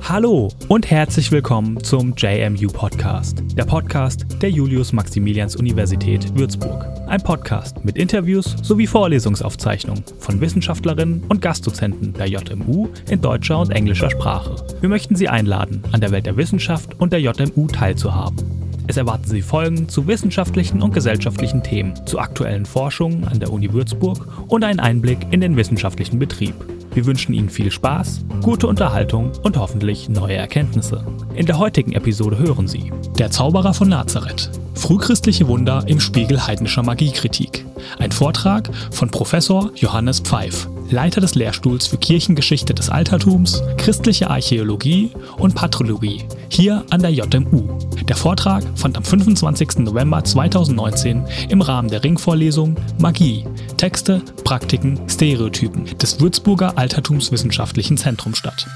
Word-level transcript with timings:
Hallo 0.00 0.48
und 0.68 0.90
herzlich 0.90 1.30
willkommen 1.30 1.84
zum 1.84 2.14
JMU 2.16 2.68
Podcast, 2.68 3.42
der 3.54 3.64
Podcast 3.64 4.24
der 4.40 4.50
Julius-Maximilians-Universität 4.50 6.34
Würzburg. 6.34 6.86
Ein 7.06 7.22
Podcast 7.22 7.84
mit 7.84 7.98
Interviews 7.98 8.56
sowie 8.62 8.86
Vorlesungsaufzeichnungen 8.86 10.02
von 10.18 10.40
Wissenschaftlerinnen 10.40 11.24
und 11.28 11.42
Gastdozenten 11.42 12.14
der 12.14 12.28
JMU 12.28 12.88
in 13.10 13.20
deutscher 13.20 13.60
und 13.60 13.70
englischer 13.70 14.10
Sprache. 14.10 14.56
Wir 14.80 14.88
möchten 14.88 15.14
Sie 15.14 15.28
einladen, 15.28 15.84
an 15.92 16.00
der 16.00 16.10
Welt 16.10 16.24
der 16.24 16.38
Wissenschaft 16.38 16.98
und 16.98 17.12
der 17.12 17.20
JMU 17.20 17.66
teilzuhaben. 17.66 18.57
Es 18.88 18.96
erwarten 18.96 19.28
Sie 19.28 19.42
Folgen 19.42 19.86
zu 19.86 20.06
wissenschaftlichen 20.06 20.80
und 20.80 20.94
gesellschaftlichen 20.94 21.62
Themen, 21.62 21.94
zu 22.06 22.18
aktuellen 22.18 22.64
Forschungen 22.64 23.28
an 23.28 23.38
der 23.38 23.52
Uni 23.52 23.70
Würzburg 23.70 24.26
und 24.48 24.64
einen 24.64 24.80
Einblick 24.80 25.18
in 25.30 25.42
den 25.42 25.56
wissenschaftlichen 25.56 26.18
Betrieb. 26.18 26.54
Wir 26.94 27.04
wünschen 27.04 27.34
Ihnen 27.34 27.50
viel 27.50 27.70
Spaß, 27.70 28.24
gute 28.42 28.66
Unterhaltung 28.66 29.32
und 29.42 29.58
hoffentlich 29.58 30.08
neue 30.08 30.36
Erkenntnisse. 30.36 31.04
In 31.34 31.44
der 31.44 31.58
heutigen 31.58 31.92
Episode 31.92 32.38
hören 32.38 32.66
Sie 32.66 32.90
Der 33.18 33.30
Zauberer 33.30 33.74
von 33.74 33.90
Nazareth. 33.90 34.50
Frühchristliche 34.74 35.46
Wunder 35.48 35.84
im 35.86 36.00
Spiegel 36.00 36.46
heidnischer 36.46 36.82
Magiekritik. 36.82 37.66
Ein 37.98 38.10
Vortrag 38.10 38.70
von 38.90 39.10
Professor 39.10 39.70
Johannes 39.74 40.20
Pfeif, 40.20 40.66
Leiter 40.90 41.20
des 41.20 41.34
Lehrstuhls 41.34 41.86
für 41.86 41.98
Kirchengeschichte 41.98 42.72
des 42.72 42.88
Altertums, 42.88 43.62
christliche 43.76 44.30
Archäologie 44.30 45.10
und 45.36 45.54
Patrologie, 45.54 46.24
hier 46.48 46.84
an 46.88 47.02
der 47.02 47.10
JMU. 47.10 47.78
Der 48.08 48.16
Vortrag 48.16 48.64
fand 48.74 48.96
am 48.96 49.04
25. 49.04 49.80
November 49.80 50.24
2019 50.24 51.26
im 51.50 51.60
Rahmen 51.60 51.90
der 51.90 52.02
Ringvorlesung 52.02 52.76
Magie, 52.98 53.44
Texte, 53.76 54.22
Praktiken, 54.44 54.98
Stereotypen 55.08 55.84
des 55.98 56.20
Würzburger 56.20 56.78
Altertumswissenschaftlichen 56.78 57.98
Zentrums 57.98 58.38
statt. 58.38 58.66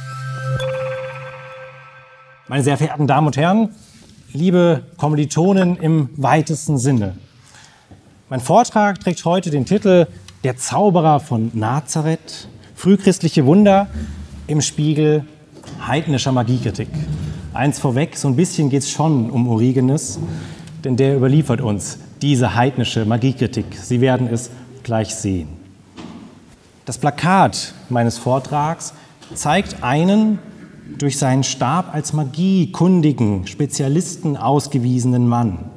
Meine 2.49 2.63
sehr 2.63 2.77
verehrten 2.77 3.07
Damen 3.07 3.29
und 3.29 3.39
Herren, 3.39 3.71
liebe 4.35 4.83
Kommilitonen 4.99 5.79
im 5.79 6.11
weitesten 6.17 6.77
Sinne. 6.77 7.17
Mein 8.29 8.41
Vortrag 8.41 9.01
trägt 9.01 9.25
heute 9.25 9.51
den 9.51 9.65
Titel 9.65 10.07
Der 10.45 10.57
Zauberer 10.57 11.21
von 11.21 11.53
Nazareth, 11.55 12.49
frühchristliche 12.75 13.47
Wunder 13.47 13.87
im 14.49 14.61
Spiegel 14.61 15.25
heidnischer 15.87 16.33
Magiekritik. 16.33 16.89
Eins 17.55 17.79
vorweg, 17.79 18.17
so 18.17 18.27
ein 18.27 18.35
bisschen 18.35 18.69
geht 18.69 18.83
es 18.83 18.91
schon 18.91 19.31
um 19.31 19.47
Origenes, 19.47 20.19
denn 20.83 20.97
der 20.97 21.17
überliefert 21.17 21.61
uns 21.61 21.99
diese 22.23 22.57
heidnische 22.57 23.05
Magiekritik. 23.05 23.67
Sie 23.81 24.01
werden 24.01 24.27
es 24.27 24.51
gleich 24.83 25.15
sehen. 25.15 25.49
Das 26.87 26.99
Plakat 26.99 27.73
meines 27.89 28.19
Vortrags 28.19 28.95
zeigt 29.35 29.85
einen 29.85 30.41
durch 30.99 31.21
seinen 31.21 31.45
Stab 31.45 31.95
als 31.95 32.13
magiekundigen 32.13 33.47
Spezialisten 33.47 34.37
ausgewiesenen 34.37 35.29
Mann, 35.29 35.71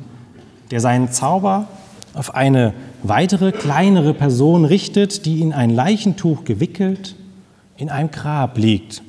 der 0.72 0.80
seinen 0.80 1.12
Zauber 1.12 1.68
auf 2.16 2.34
eine 2.34 2.74
weitere 3.10 3.52
kleinere 3.52 4.14
Person 4.14 4.66
richtet, 4.66 5.26
die 5.26 5.42
in 5.42 5.54
ein 5.54 5.70
Leichentuch 5.70 6.44
gewickelt 6.44 7.16
in 7.78 7.90
einem 7.90 8.12
Grab 8.12 8.58
liegt. 8.58 9.02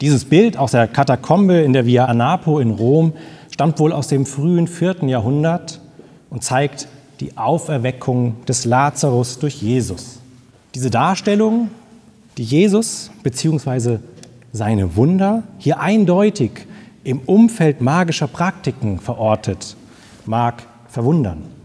Dieses 0.00 0.26
Bild 0.26 0.56
aus 0.56 0.72
der 0.72 0.88
Katakombe 0.88 1.60
in 1.60 1.72
der 1.72 1.86
Via 1.86 2.04
Anapo 2.04 2.60
in 2.60 2.72
Rom 2.72 3.14
stammt 3.50 3.78
wohl 3.78 3.92
aus 3.92 4.08
dem 4.08 4.26
frühen 4.26 4.66
vierten 4.66 5.08
Jahrhundert 5.08 5.80
und 6.28 6.44
zeigt 6.44 6.88
die 7.20 7.38
Auferweckung 7.38 8.44
des 8.46 8.66
Lazarus 8.66 9.38
durch 9.38 9.62
Jesus. 9.62 10.20
Diese 10.74 10.90
Darstellung, 10.90 11.70
die 12.36 12.42
Jesus 12.42 13.10
bzw. 13.22 14.00
seine 14.52 14.96
Wunder 14.96 15.44
hier 15.56 15.80
eindeutig 15.80 16.66
im 17.04 17.20
Umfeld 17.20 17.80
magischer 17.80 18.26
Praktiken 18.26 18.98
verortet, 18.98 19.76
mag 20.26 20.64
verwundern. 20.88 21.55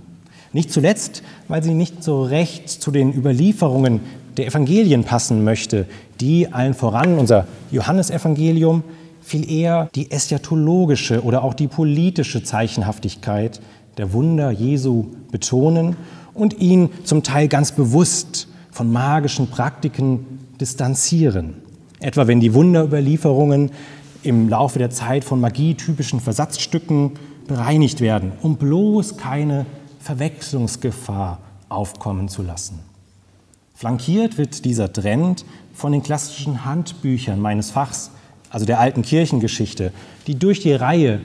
Nicht 0.54 0.72
zuletzt, 0.72 1.24
weil 1.48 1.64
sie 1.64 1.74
nicht 1.74 2.04
so 2.04 2.24
recht 2.24 2.70
zu 2.70 2.92
den 2.92 3.14
Überlieferungen 3.14 4.02
der 4.38 4.48
Evangelien 4.48 5.04
passen 5.04 5.44
möchte, 5.44 5.86
die 6.20 6.52
allen 6.52 6.74
voran 6.74 7.18
unser 7.18 7.48
Johannesevangelium 7.72 8.84
viel 9.22 9.50
eher 9.50 9.90
die 9.96 10.12
eschatologische 10.12 11.24
oder 11.24 11.44
auch 11.44 11.54
die 11.54 11.68
politische 11.68 12.44
Zeichenhaftigkeit 12.44 13.62
der 13.98 14.14
Wunder 14.14 14.52
Jesu 14.52 15.06
betonen 15.32 15.96
und 16.34 16.60
ihn 16.60 16.90
zum 17.04 17.24
Teil 17.24 17.48
ganz 17.48 17.72
bewusst 17.72 18.48
von 18.72 18.92
magischen 18.92 19.48
Praktiken 19.48 20.40
distanzieren. 20.60 21.56
Etwa 22.00 22.28
wenn 22.28 22.40
die 22.40 22.54
Wunderüberlieferungen 22.54 23.72
im 24.24 24.50
Laufe 24.50 24.80
der 24.80 24.90
Zeit 24.90 25.24
von 25.24 25.40
magietypischen 25.40 26.20
Versatzstücken 26.20 27.12
bereinigt 27.48 28.02
werden, 28.02 28.32
um 28.42 28.56
bloß 28.58 29.18
keine 29.18 29.66
Verwechslungsgefahr 30.02 31.40
aufkommen 31.70 32.28
zu 32.28 32.42
lassen. 32.42 32.80
Flankiert 33.76 34.38
wird 34.38 34.66
dieser 34.66 34.92
Trend 34.92 35.46
von 35.74 35.92
den 35.92 36.04
klassischen 36.04 36.66
Handbüchern 36.66 37.40
meines 37.40 37.72
Fachs, 37.72 38.12
also 38.50 38.66
der 38.66 38.80
alten 38.80 39.02
Kirchengeschichte, 39.02 39.92
die 40.28 40.38
durch 40.38 40.60
die 40.60 40.74
Reihe 40.74 41.22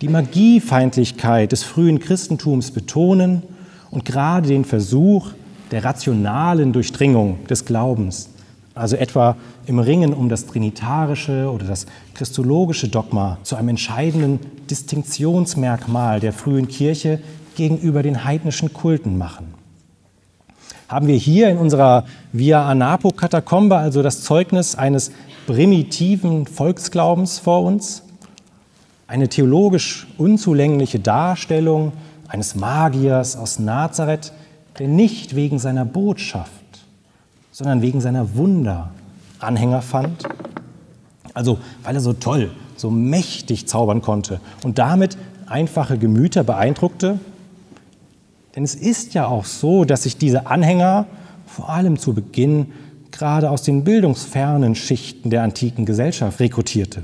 die 0.00 0.08
Magiefeindlichkeit 0.08 1.52
des 1.52 1.62
frühen 1.62 1.98
Christentums 1.98 2.70
betonen 2.70 3.42
und 3.90 4.04
gerade 4.04 4.48
den 4.48 4.64
Versuch 4.64 5.30
der 5.70 5.84
rationalen 5.84 6.72
Durchdringung 6.72 7.44
des 7.46 7.64
Glaubens, 7.64 8.28
also 8.74 8.96
etwa 8.96 9.36
im 9.66 9.78
Ringen 9.78 10.12
um 10.12 10.28
das 10.28 10.46
trinitarische 10.46 11.50
oder 11.50 11.66
das 11.66 11.86
christologische 12.14 12.88
Dogma, 12.88 13.38
zu 13.42 13.56
einem 13.56 13.70
entscheidenden 13.70 14.38
Distinktionsmerkmal 14.68 16.20
der 16.20 16.32
frühen 16.32 16.68
Kirche 16.68 17.20
gegenüber 17.56 18.02
den 18.02 18.24
heidnischen 18.24 18.72
Kulten 18.72 19.18
machen. 19.18 19.54
Haben 20.88 21.08
wir 21.08 21.16
hier 21.16 21.48
in 21.48 21.58
unserer 21.58 22.04
Via 22.32 22.64
Anapo 22.64 23.10
Katakombe 23.10 23.76
also 23.76 24.02
das 24.02 24.22
Zeugnis 24.22 24.76
eines 24.76 25.10
primitiven 25.46 26.46
Volksglaubens 26.46 27.38
vor 27.40 27.62
uns, 27.62 28.02
eine 29.08 29.28
theologisch 29.28 30.06
unzulängliche 30.18 31.00
Darstellung 31.00 31.92
eines 32.28 32.54
Magiers 32.54 33.36
aus 33.36 33.58
Nazareth, 33.58 34.32
der 34.78 34.88
nicht 34.88 35.34
wegen 35.34 35.58
seiner 35.58 35.84
Botschaft, 35.84 36.50
sondern 37.50 37.82
wegen 37.82 38.00
seiner 38.00 38.36
Wunder 38.36 38.90
Anhänger 39.38 39.82
fand. 39.82 40.24
Also 41.34 41.58
weil 41.82 41.94
er 41.94 42.00
so 42.00 42.12
toll, 42.12 42.50
so 42.76 42.90
mächtig 42.90 43.66
zaubern 43.66 44.02
konnte 44.02 44.40
und 44.62 44.78
damit 44.78 45.16
einfache 45.46 45.98
Gemüter 45.98 46.44
beeindruckte 46.44 47.18
denn 48.56 48.64
es 48.64 48.74
ist 48.74 49.12
ja 49.12 49.26
auch 49.26 49.44
so, 49.44 49.84
dass 49.84 50.04
sich 50.04 50.16
diese 50.16 50.46
Anhänger 50.46 51.06
vor 51.46 51.68
allem 51.68 51.98
zu 51.98 52.14
Beginn 52.14 52.72
gerade 53.12 53.50
aus 53.50 53.62
den 53.62 53.84
bildungsfernen 53.84 54.74
Schichten 54.74 55.30
der 55.30 55.42
antiken 55.42 55.84
Gesellschaft 55.84 56.40
rekrutierte. 56.40 57.02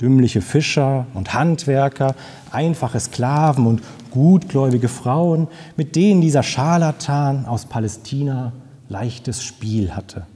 Dümmliche 0.00 0.42
Fischer 0.42 1.06
und 1.14 1.32
Handwerker, 1.32 2.14
einfache 2.50 3.00
Sklaven 3.00 3.66
und 3.66 3.82
gutgläubige 4.10 4.88
Frauen, 4.88 5.48
mit 5.76 5.96
denen 5.96 6.20
dieser 6.20 6.42
Scharlatan 6.42 7.46
aus 7.46 7.64
Palästina 7.64 8.52
leichtes 8.90 9.42
Spiel 9.42 9.96
hatte. 9.96 10.26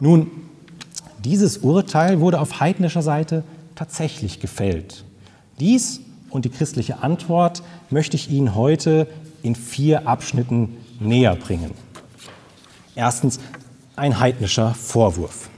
Nun, 0.00 0.30
dieses 1.24 1.58
Urteil 1.58 2.20
wurde 2.20 2.40
auf 2.40 2.60
heidnischer 2.60 3.02
Seite 3.02 3.44
tatsächlich 3.74 4.40
gefällt. 4.40 5.04
Dies 5.58 6.00
und 6.28 6.44
die 6.44 6.50
christliche 6.50 7.02
Antwort 7.02 7.62
möchte 7.94 8.16
ich 8.16 8.28
Ihnen 8.28 8.56
heute 8.56 9.06
in 9.44 9.54
vier 9.54 10.08
Abschnitten 10.08 10.76
näher 10.98 11.36
bringen. 11.36 11.70
Erstens 12.96 13.38
ein 13.94 14.18
heidnischer 14.18 14.74
Vorwurf. 14.74 15.48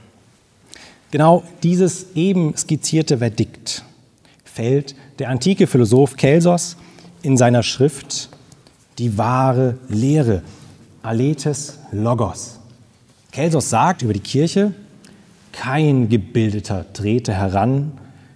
Genau 1.09 1.43
dieses 1.63 2.15
eben 2.15 2.55
skizzierte 2.55 3.17
Verdikt 3.17 3.83
fällt 4.45 4.95
der 5.17 5.29
antike 5.29 5.65
Philosoph 5.65 6.15
Kelsos 6.15 6.77
in 7.23 7.37
seiner 7.37 7.63
Schrift 7.63 8.29
Die 8.99 9.17
wahre 9.17 9.79
Lehre, 9.89 10.43
Aletes 11.01 11.79
Logos. 11.91 12.59
Kelsos 13.31 13.69
sagt 13.71 14.03
über 14.03 14.13
die 14.13 14.19
Kirche, 14.19 14.73
kein 15.53 16.07
Gebildeter 16.07 16.85
trete 16.93 17.33
heran, 17.33 17.93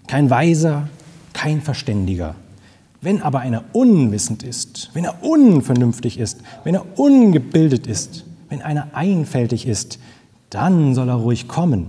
kein 0.08 0.32
Weiser, 0.32 0.90
kein 1.34 1.62
Verständiger. 1.62 2.36
Wenn 3.02 3.24
aber 3.24 3.40
einer 3.40 3.64
unwissend 3.74 4.44
ist, 4.44 4.92
wenn 4.94 5.06
er 5.06 5.24
unvernünftig 5.24 6.20
ist, 6.20 6.42
wenn 6.64 6.76
er 6.76 7.00
ungebildet 7.00 7.88
ist, 7.88 8.26
wenn 8.50 8.62
einer 8.62 8.90
einfältig 8.94 9.66
ist, 9.68 9.98
dann 10.52 10.94
soll 10.94 11.10
er 11.10 11.16
ruhig 11.16 11.48
kommen, 11.48 11.88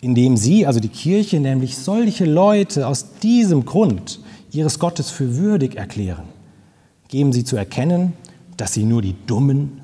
indem 0.00 0.36
sie, 0.36 0.64
also 0.64 0.78
die 0.78 0.88
Kirche, 0.88 1.40
nämlich 1.40 1.76
solche 1.76 2.24
Leute 2.24 2.86
aus 2.86 3.18
diesem 3.18 3.64
Grund 3.64 4.20
ihres 4.52 4.78
Gottes 4.78 5.10
für 5.10 5.36
würdig 5.36 5.76
erklären. 5.76 6.24
geben 7.08 7.32
sie 7.32 7.42
zu 7.42 7.56
erkennen, 7.56 8.12
dass 8.56 8.74
sie 8.74 8.84
nur 8.84 9.02
die 9.02 9.16
Dummen, 9.26 9.80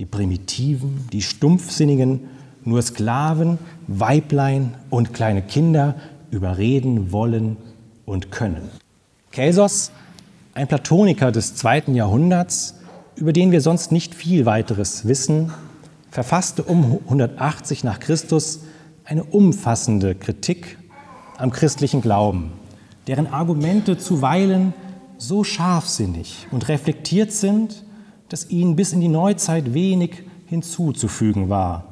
die 0.00 0.06
Primitiven, 0.06 1.08
die 1.12 1.22
Stumpfsinnigen, 1.22 2.20
nur 2.64 2.82
Sklaven, 2.82 3.58
Weiblein 3.86 4.74
und 4.90 5.14
kleine 5.14 5.42
Kinder 5.42 5.94
überreden 6.30 7.12
wollen 7.12 7.56
und 8.04 8.30
können. 8.30 8.70
Kelsos, 9.34 9.90
ein 10.54 10.68
Platoniker 10.68 11.32
des 11.32 11.56
zweiten 11.56 11.96
Jahrhunderts, 11.96 12.76
über 13.16 13.32
den 13.32 13.50
wir 13.50 13.60
sonst 13.60 13.90
nicht 13.90 14.14
viel 14.14 14.46
weiteres 14.46 15.08
wissen, 15.08 15.52
verfasste 16.08 16.62
um 16.62 17.00
180 17.06 17.82
nach 17.82 17.98
Christus 17.98 18.60
eine 19.04 19.24
umfassende 19.24 20.14
Kritik 20.14 20.78
am 21.36 21.50
christlichen 21.50 22.00
Glauben, 22.00 22.52
deren 23.08 23.26
Argumente 23.26 23.98
zuweilen 23.98 24.72
so 25.18 25.42
scharfsinnig 25.42 26.46
und 26.52 26.68
reflektiert 26.68 27.32
sind, 27.32 27.82
dass 28.28 28.50
ihnen 28.50 28.76
bis 28.76 28.92
in 28.92 29.00
die 29.00 29.08
Neuzeit 29.08 29.74
wenig 29.74 30.22
hinzuzufügen 30.46 31.48
war. 31.48 31.86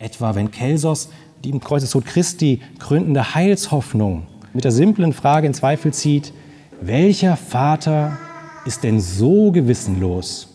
Etwa 0.00 0.34
wenn 0.34 0.50
Kelsos 0.50 1.10
die 1.44 1.50
im 1.50 1.60
Kreuzestod 1.60 2.06
Christi 2.06 2.60
gründende 2.80 3.36
Heilshoffnung 3.36 4.26
mit 4.54 4.64
der 4.64 4.72
simplen 4.72 5.12
Frage 5.12 5.46
in 5.46 5.54
Zweifel 5.54 5.92
zieht, 5.92 6.32
welcher 6.80 7.36
Vater 7.36 8.16
ist 8.64 8.82
denn 8.84 9.00
so 9.00 9.52
gewissenlos? 9.52 10.48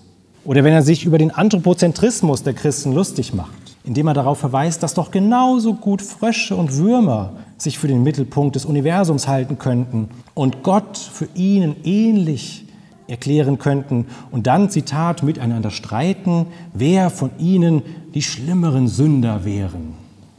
Oder 0.45 0.63
wenn 0.63 0.73
er 0.73 0.81
sich 0.81 1.05
über 1.05 1.17
den 1.17 1.31
Anthropozentrismus 1.31 2.43
der 2.43 2.53
Christen 2.53 2.93
lustig 2.93 3.33
macht, 3.33 3.75
indem 3.83 4.07
er 4.07 4.13
darauf 4.13 4.39
verweist, 4.39 4.81
dass 4.81 4.93
doch 4.93 5.11
genauso 5.11 5.73
gut 5.73 6.01
Frösche 6.01 6.55
und 6.55 6.75
Würmer 6.77 7.33
sich 7.57 7.77
für 7.77 7.87
den 7.87 8.03
Mittelpunkt 8.03 8.55
des 8.55 8.65
Universums 8.65 9.27
halten 9.27 9.59
könnten 9.59 10.09
und 10.33 10.63
Gott 10.63 10.97
für 10.97 11.27
ihnen 11.35 11.75
ähnlich 11.83 12.65
erklären 13.07 13.57
könnten 13.57 14.05
und 14.31 14.47
dann, 14.47 14.69
Zitat, 14.69 15.23
miteinander 15.23 15.71
streiten, 15.71 16.45
wer 16.73 17.09
von 17.09 17.31
ihnen 17.37 17.81
die 18.13 18.21
schlimmeren 18.21 18.87
Sünder 18.87 19.43
wären. 19.43 19.93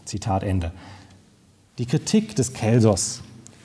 Zitat 0.05 0.45
Ende. 0.45 0.73
Die 1.79 1.87
Kritik 1.87 2.37
des 2.37 2.53
Kelsos, 2.53 3.23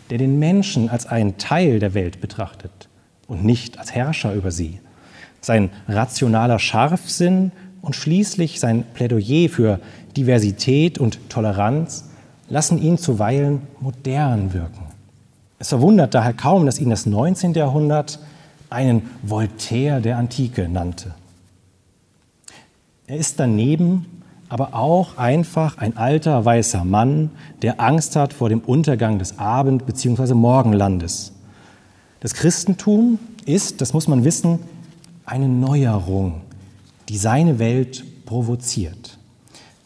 der 0.09 0.17
den 0.17 0.39
Menschen 0.39 0.89
als 0.89 1.05
einen 1.05 1.37
Teil 1.37 1.79
der 1.79 1.93
Welt 1.93 2.21
betrachtet 2.21 2.89
und 3.27 3.43
nicht 3.43 3.79
als 3.79 3.93
Herrscher 3.93 4.33
über 4.33 4.51
sie, 4.51 4.79
sein 5.41 5.69
rationaler 5.87 6.59
Scharfsinn 6.59 7.51
und 7.81 7.95
schließlich 7.95 8.59
sein 8.59 8.83
Plädoyer 8.93 9.49
für 9.49 9.79
Diversität 10.17 10.97
und 10.97 11.29
Toleranz 11.29 12.09
lassen 12.49 12.81
ihn 12.81 12.97
zuweilen 12.97 13.61
modern 13.79 14.53
wirken. 14.53 14.85
Es 15.59 15.69
verwundert 15.69 16.13
daher 16.13 16.33
kaum, 16.33 16.65
dass 16.65 16.79
ihn 16.79 16.89
das 16.89 17.05
19. 17.05 17.53
Jahrhundert 17.53 18.19
einen 18.69 19.09
Voltaire 19.23 20.01
der 20.01 20.17
Antike 20.17 20.67
nannte. 20.67 21.13
Er 23.07 23.17
ist 23.17 23.39
daneben 23.39 24.05
aber 24.49 24.73
auch 24.73 25.17
einfach 25.17 25.77
ein 25.77 25.97
alter 25.97 26.45
weißer 26.45 26.83
Mann, 26.83 27.31
der 27.61 27.81
Angst 27.81 28.15
hat 28.15 28.33
vor 28.33 28.49
dem 28.49 28.59
Untergang 28.59 29.19
des 29.19 29.39
Abend- 29.39 29.85
bzw. 29.85 30.33
Morgenlandes. 30.33 31.33
Das 32.19 32.33
Christentum 32.33 33.19
ist, 33.45 33.81
das 33.81 33.93
muss 33.93 34.07
man 34.07 34.23
wissen, 34.23 34.59
eine 35.25 35.47
Neuerung, 35.47 36.41
die 37.09 37.17
seine 37.17 37.59
Welt 37.59 38.03
provoziert. 38.25 39.17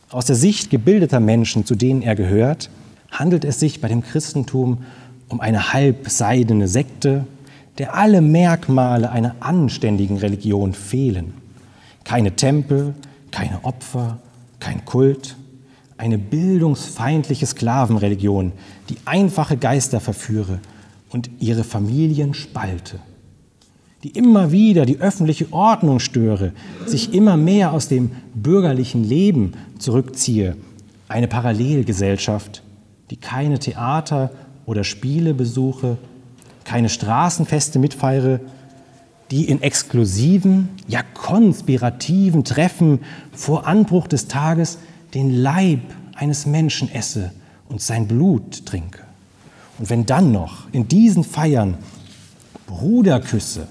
Aus 0.09 0.25
der 0.25 0.35
Sicht 0.35 0.69
gebildeter 0.69 1.19
Menschen, 1.19 1.65
zu 1.65 1.75
denen 1.75 2.01
er 2.01 2.15
gehört, 2.15 2.69
handelt 3.11 3.45
es 3.45 3.59
sich 3.59 3.81
bei 3.81 3.87
dem 3.87 4.01
Christentum 4.01 4.79
um 5.29 5.39
eine 5.39 5.73
halbseidene 5.73 6.67
Sekte, 6.67 7.25
der 7.77 7.95
alle 7.95 8.21
Merkmale 8.21 9.09
einer 9.11 9.35
anständigen 9.39 10.17
Religion 10.17 10.73
fehlen. 10.73 11.33
Keine 12.03 12.35
Tempel, 12.35 12.95
keine 13.31 13.63
Opfer, 13.63 14.17
kein 14.59 14.85
Kult, 14.85 15.35
eine 15.97 16.17
bildungsfeindliche 16.17 17.45
Sklavenreligion, 17.45 18.53
die 18.89 18.97
einfache 19.05 19.57
Geister 19.57 19.99
verführe 19.99 20.59
und 21.09 21.29
ihre 21.39 21.63
Familien 21.63 22.33
spalte, 22.33 22.99
die 24.03 24.09
immer 24.09 24.51
wieder 24.51 24.85
die 24.85 24.99
öffentliche 24.99 25.51
Ordnung 25.51 25.99
störe, 25.99 26.53
sich 26.85 27.13
immer 27.13 27.35
mehr 27.35 27.73
aus 27.73 27.89
dem 27.89 28.11
bürgerlichen 28.33 29.03
Leben 29.03 29.53
zurückziehe, 29.77 30.55
eine 31.09 31.27
Parallelgesellschaft, 31.27 32.63
die 33.09 33.17
keine 33.17 33.59
Theater 33.59 34.31
oder 34.65 34.83
Spiele 34.83 35.33
besuche, 35.33 35.97
keine 36.63 36.89
Straßenfeste 36.89 37.79
mitfeiere, 37.79 38.39
die 39.31 39.47
in 39.49 39.61
exklusiven, 39.61 40.69
ja 40.87 41.01
konspirativen 41.13 42.43
Treffen 42.43 42.99
vor 43.31 43.67
Anbruch 43.67 44.07
des 44.07 44.27
Tages 44.27 44.79
den 45.13 45.31
Leib 45.31 45.81
eines 46.15 46.45
Menschen 46.45 46.91
esse 46.91 47.31
und 47.67 47.81
sein 47.81 48.07
Blut 48.07 48.65
trinke. 48.65 48.99
Und 49.77 49.89
wenn 49.89 50.05
dann 50.05 50.31
noch 50.31 50.67
in 50.71 50.87
diesen 50.87 51.23
Feiern 51.23 51.77
Bruderküsse 52.67 53.67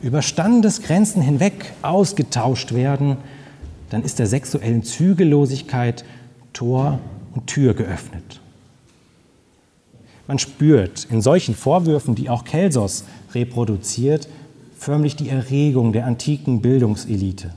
über 0.00 0.22
Standesgrenzen 0.22 1.22
hinweg 1.22 1.72
ausgetauscht 1.82 2.72
werden, 2.72 3.18
dann 3.90 4.02
ist 4.02 4.18
der 4.18 4.26
sexuellen 4.26 4.82
Zügellosigkeit 4.82 6.04
Tor 6.52 7.00
und 7.34 7.46
Tür 7.46 7.74
geöffnet. 7.74 8.40
Man 10.26 10.38
spürt 10.38 11.06
in 11.10 11.20
solchen 11.20 11.54
Vorwürfen, 11.54 12.14
die 12.14 12.30
auch 12.30 12.44
Kelsos 12.44 13.04
reproduziert, 13.34 14.28
förmlich 14.80 15.14
die 15.14 15.28
Erregung 15.28 15.92
der 15.92 16.06
antiken 16.06 16.62
Bildungselite. 16.62 17.52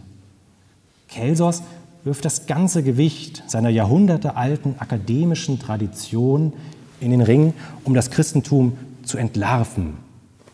Kelsos 1.08 1.64
wirft 2.04 2.25
das 2.25 2.48
ganze 2.48 2.84
Gewicht 2.84 3.44
seiner 3.48 3.70
jahrhundertealten 3.70 4.75
akademischen 4.80 5.58
Tradition 5.58 6.52
in 7.00 7.12
den 7.12 7.22
Ring, 7.22 7.54
um 7.86 7.94
das 7.94 8.12
Christentum 8.12 8.74
zu 9.04 9.18
entlarven 9.18 9.94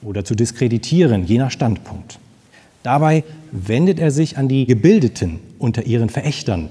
oder 0.03 0.23
zu 0.23 0.35
diskreditieren, 0.35 1.25
je 1.25 1.39
nach 1.39 1.49
Standpunkt. 1.49 2.19
Dabei 2.83 3.23
wendet 3.51 3.99
er 3.99 4.11
sich 4.11 4.37
an 4.37 4.47
die 4.47 4.67
Gebildeten 4.67 5.39
unter 5.57 5.87
ihren 5.87 6.09
Verächtern, 6.09 6.69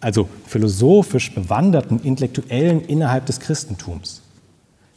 also 0.00 0.28
philosophisch 0.44 1.32
bewanderten 1.32 2.00
Intellektuellen 2.00 2.80
innerhalb 2.80 3.26
des 3.26 3.38
Christentums. 3.38 4.22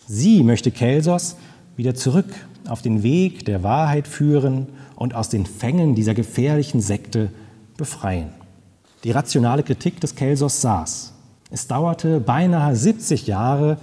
Sie 0.07 0.41
möchte 0.41 0.71
Kelsos 0.71 1.35
wieder 1.77 1.93
zurück 1.93 2.25
auf 2.69 2.81
den 2.81 3.03
Weg 3.03 3.45
der 3.45 3.63
Wahrheit 3.63 4.07
führen 4.07 4.67
und 4.95 5.15
aus 5.15 5.29
den 5.29 5.45
Fängen 5.45 5.95
dieser 5.95 6.13
gefährlichen 6.13 6.81
Sekte 6.81 7.29
befreien. 7.77 8.29
Die 9.03 9.11
rationale 9.11 9.63
Kritik 9.63 10.01
des 10.01 10.15
Kelsos 10.15 10.61
saß. 10.61 11.13
Es 11.51 11.67
dauerte 11.67 12.19
beinahe 12.19 12.75
70 12.75 13.27
Jahre, 13.27 13.77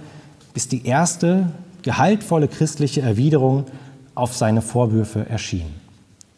bis 0.53 0.67
die 0.67 0.85
erste 0.85 1.51
gehaltvolle 1.81 2.47
christliche 2.47 3.01
Erwiderung 3.01 3.65
auf 4.15 4.35
seine 4.35 4.61
Vorwürfe 4.61 5.27
erschien. 5.27 5.67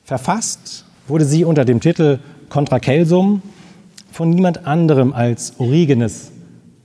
Verfasst 0.04 0.86
wurde 1.08 1.26
sie 1.26 1.46
unter 1.46 1.66
dem 1.66 1.80
Titel 1.80 2.20
Contra 2.50 2.80
Kelsum 2.80 3.42
von 4.12 4.30
niemand 4.30 4.66
anderem 4.66 5.14
als 5.14 5.60
Origenes 5.60 6.32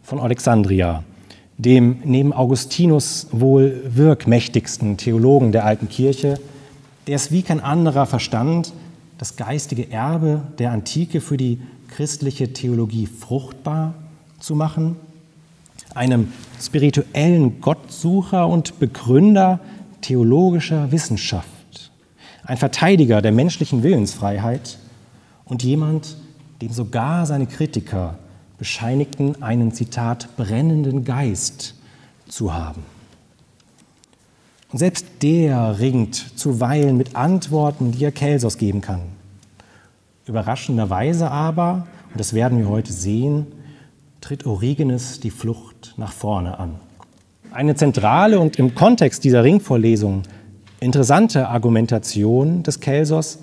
von 0.02 0.20
Alexandria, 0.20 1.02
dem 1.56 1.98
neben 2.04 2.32
Augustinus 2.32 3.28
wohl 3.30 3.82
wirkmächtigsten 3.86 4.96
Theologen 4.96 5.52
der 5.52 5.64
alten 5.64 5.88
Kirche, 5.88 6.40
der 7.06 7.16
es 7.16 7.30
wie 7.30 7.42
kein 7.42 7.60
anderer 7.60 8.06
verstand, 8.06 8.72
das 9.18 9.36
geistige 9.36 9.90
Erbe 9.90 10.42
der 10.58 10.72
Antike 10.72 11.20
für 11.20 11.36
die 11.36 11.60
christliche 11.88 12.52
Theologie 12.52 13.06
fruchtbar 13.06 13.94
zu 14.40 14.56
machen, 14.56 14.96
einem 15.94 16.32
spirituellen 16.60 17.60
Gottsucher 17.60 18.48
und 18.48 18.80
Begründer 18.80 19.60
theologischer 20.00 20.90
Wissenschaft, 20.90 21.90
ein 22.44 22.56
Verteidiger 22.56 23.22
der 23.22 23.32
menschlichen 23.32 23.82
Willensfreiheit 23.82 24.78
und 25.44 25.62
jemand, 25.62 26.16
dem 26.60 26.72
sogar 26.72 27.26
seine 27.26 27.46
Kritiker 27.46 28.18
bescheinigten, 28.64 29.42
einen, 29.42 29.72
Zitat, 29.72 30.38
brennenden 30.38 31.04
Geist 31.04 31.74
zu 32.26 32.54
haben. 32.54 32.82
Und 34.72 34.78
selbst 34.78 35.04
der 35.20 35.78
ringt 35.80 36.14
zuweilen 36.14 36.96
mit 36.96 37.14
Antworten, 37.14 37.92
die 37.92 38.02
er 38.02 38.10
Kelsos 38.10 38.56
geben 38.56 38.80
kann. 38.80 39.02
Überraschenderweise 40.26 41.30
aber, 41.30 41.86
und 42.10 42.18
das 42.18 42.32
werden 42.32 42.56
wir 42.56 42.70
heute 42.70 42.90
sehen, 42.90 43.48
tritt 44.22 44.46
Origenes 44.46 45.20
die 45.20 45.30
Flucht 45.30 45.92
nach 45.98 46.12
vorne 46.12 46.58
an. 46.58 46.76
Eine 47.50 47.74
zentrale 47.74 48.40
und 48.40 48.58
im 48.58 48.74
Kontext 48.74 49.24
dieser 49.24 49.44
Ringvorlesung 49.44 50.22
interessante 50.80 51.48
Argumentation 51.50 52.62
des 52.62 52.80
Kelsos 52.80 53.40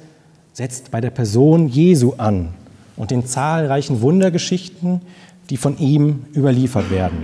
setzt 0.53 0.89
bei 0.89 0.99
der 0.99 1.11
Person 1.11 1.67
Jesu 1.67 2.13
an 2.17 2.55
und 3.01 3.09
den 3.09 3.25
zahlreichen 3.25 4.01
Wundergeschichten, 4.03 5.01
die 5.49 5.57
von 5.57 5.79
ihm 5.79 6.27
überliefert 6.35 6.91
werden, 6.91 7.23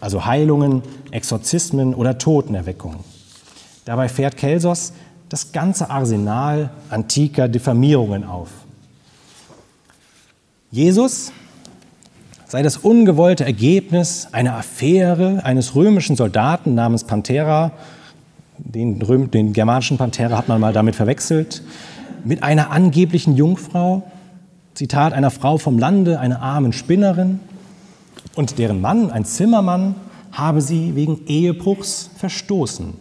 also 0.00 0.24
Heilungen, 0.24 0.80
Exorzismen 1.10 1.92
oder 1.92 2.16
Totenerweckungen. 2.16 3.00
Dabei 3.84 4.08
fährt 4.08 4.38
Kelsos 4.38 4.94
das 5.28 5.52
ganze 5.52 5.90
Arsenal 5.90 6.70
antiker 6.88 7.46
Diffamierungen 7.46 8.24
auf. 8.24 8.48
Jesus 10.70 11.30
sei 12.46 12.62
das 12.62 12.78
ungewollte 12.78 13.44
Ergebnis 13.44 14.28
einer 14.32 14.56
Affäre 14.56 15.44
eines 15.44 15.74
römischen 15.74 16.16
Soldaten 16.16 16.74
namens 16.74 17.04
Panthera, 17.04 17.72
den, 18.56 18.98
den 19.30 19.52
germanischen 19.52 19.98
Panthera 19.98 20.38
hat 20.38 20.48
man 20.48 20.58
mal 20.58 20.72
damit 20.72 20.96
verwechselt, 20.96 21.62
mit 22.24 22.42
einer 22.42 22.70
angeblichen 22.70 23.36
Jungfrau, 23.36 24.04
Zitat, 24.74 25.12
einer 25.12 25.30
Frau 25.30 25.58
vom 25.58 25.78
Lande, 25.78 26.18
einer 26.18 26.40
armen 26.40 26.72
Spinnerin, 26.72 27.40
und 28.34 28.58
deren 28.58 28.80
Mann, 28.80 29.10
ein 29.10 29.24
Zimmermann, 29.24 29.94
habe 30.32 30.62
sie 30.62 30.94
wegen 30.94 31.26
Ehebruchs 31.26 32.10
verstoßen. 32.16 32.94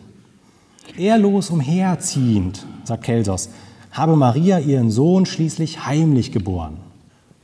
Ehrlos 0.97 1.49
umherziehend, 1.49 2.65
sagt 2.83 3.03
Kelsos, 3.03 3.49
habe 3.91 4.15
Maria 4.15 4.59
ihren 4.59 4.91
Sohn 4.91 5.25
schließlich 5.25 5.85
heimlich 5.85 6.31
geboren. 6.31 6.77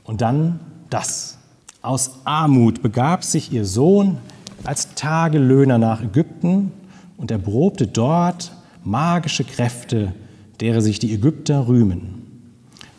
Und 0.04 0.20
dann 0.20 0.60
das. 0.90 1.38
Aus 1.80 2.20
Armut 2.24 2.82
begab 2.82 3.24
sich 3.24 3.52
ihr 3.52 3.64
Sohn 3.64 4.18
als 4.64 4.94
Tagelöhner 4.94 5.78
nach 5.78 6.02
Ägypten 6.02 6.72
und 7.16 7.30
erprobte 7.30 7.86
dort 7.86 8.52
magische 8.84 9.44
Kräfte, 9.44 10.12
derer 10.60 10.80
sich 10.80 10.98
die 10.98 11.12
Ägypter 11.14 11.68
rühmen. 11.68 12.27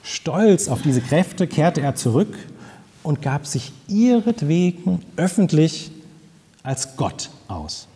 Stolz 0.10 0.68
auf 0.68 0.82
diese 0.82 1.02
Kräfte 1.02 1.46
kehrte 1.46 1.82
er 1.82 1.94
zurück 1.94 2.36
und 3.04 3.22
gab 3.22 3.46
sich 3.46 3.72
ihretwegen 3.88 5.04
öffentlich 5.18 5.92
als 6.64 6.96
Gott 6.98 7.30
aus. 7.48 7.88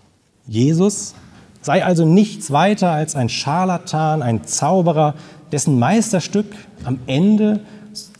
Jesus 0.48 1.16
sei 1.62 1.84
also 1.84 2.06
nichts 2.06 2.52
weiter 2.52 2.92
als 2.92 3.16
ein 3.16 3.30
Scharlatan, 3.30 4.22
ein 4.22 4.46
Zauberer, 4.46 5.16
dessen 5.52 5.80
Meisterstück 5.80 6.46
am 6.84 7.00
Ende 7.08 7.62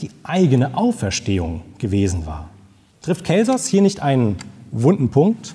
die 0.02 0.10
eigene 0.24 0.76
Auferstehung 0.76 1.62
gewesen 1.78 2.26
war. 2.26 2.50
Trifft 3.02 3.26
Kelsos 3.26 3.68
hier 3.68 3.82
nicht 3.82 4.02
einen 4.02 4.38
wunden 4.72 5.10
Punkt? 5.10 5.54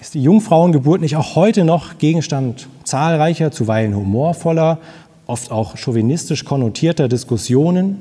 Ist 0.00 0.14
die 0.14 0.22
Jungfrauengeburt 0.22 1.00
nicht 1.00 1.16
auch 1.16 1.36
heute 1.36 1.64
noch 1.64 1.98
Gegenstand 1.98 2.68
zahlreicher, 2.84 3.52
zuweilen 3.52 3.94
humorvoller, 3.94 4.78
oft 5.26 5.50
auch 5.50 5.76
chauvinistisch 5.76 6.44
konnotierter 6.44 7.08
Diskussionen 7.08 8.00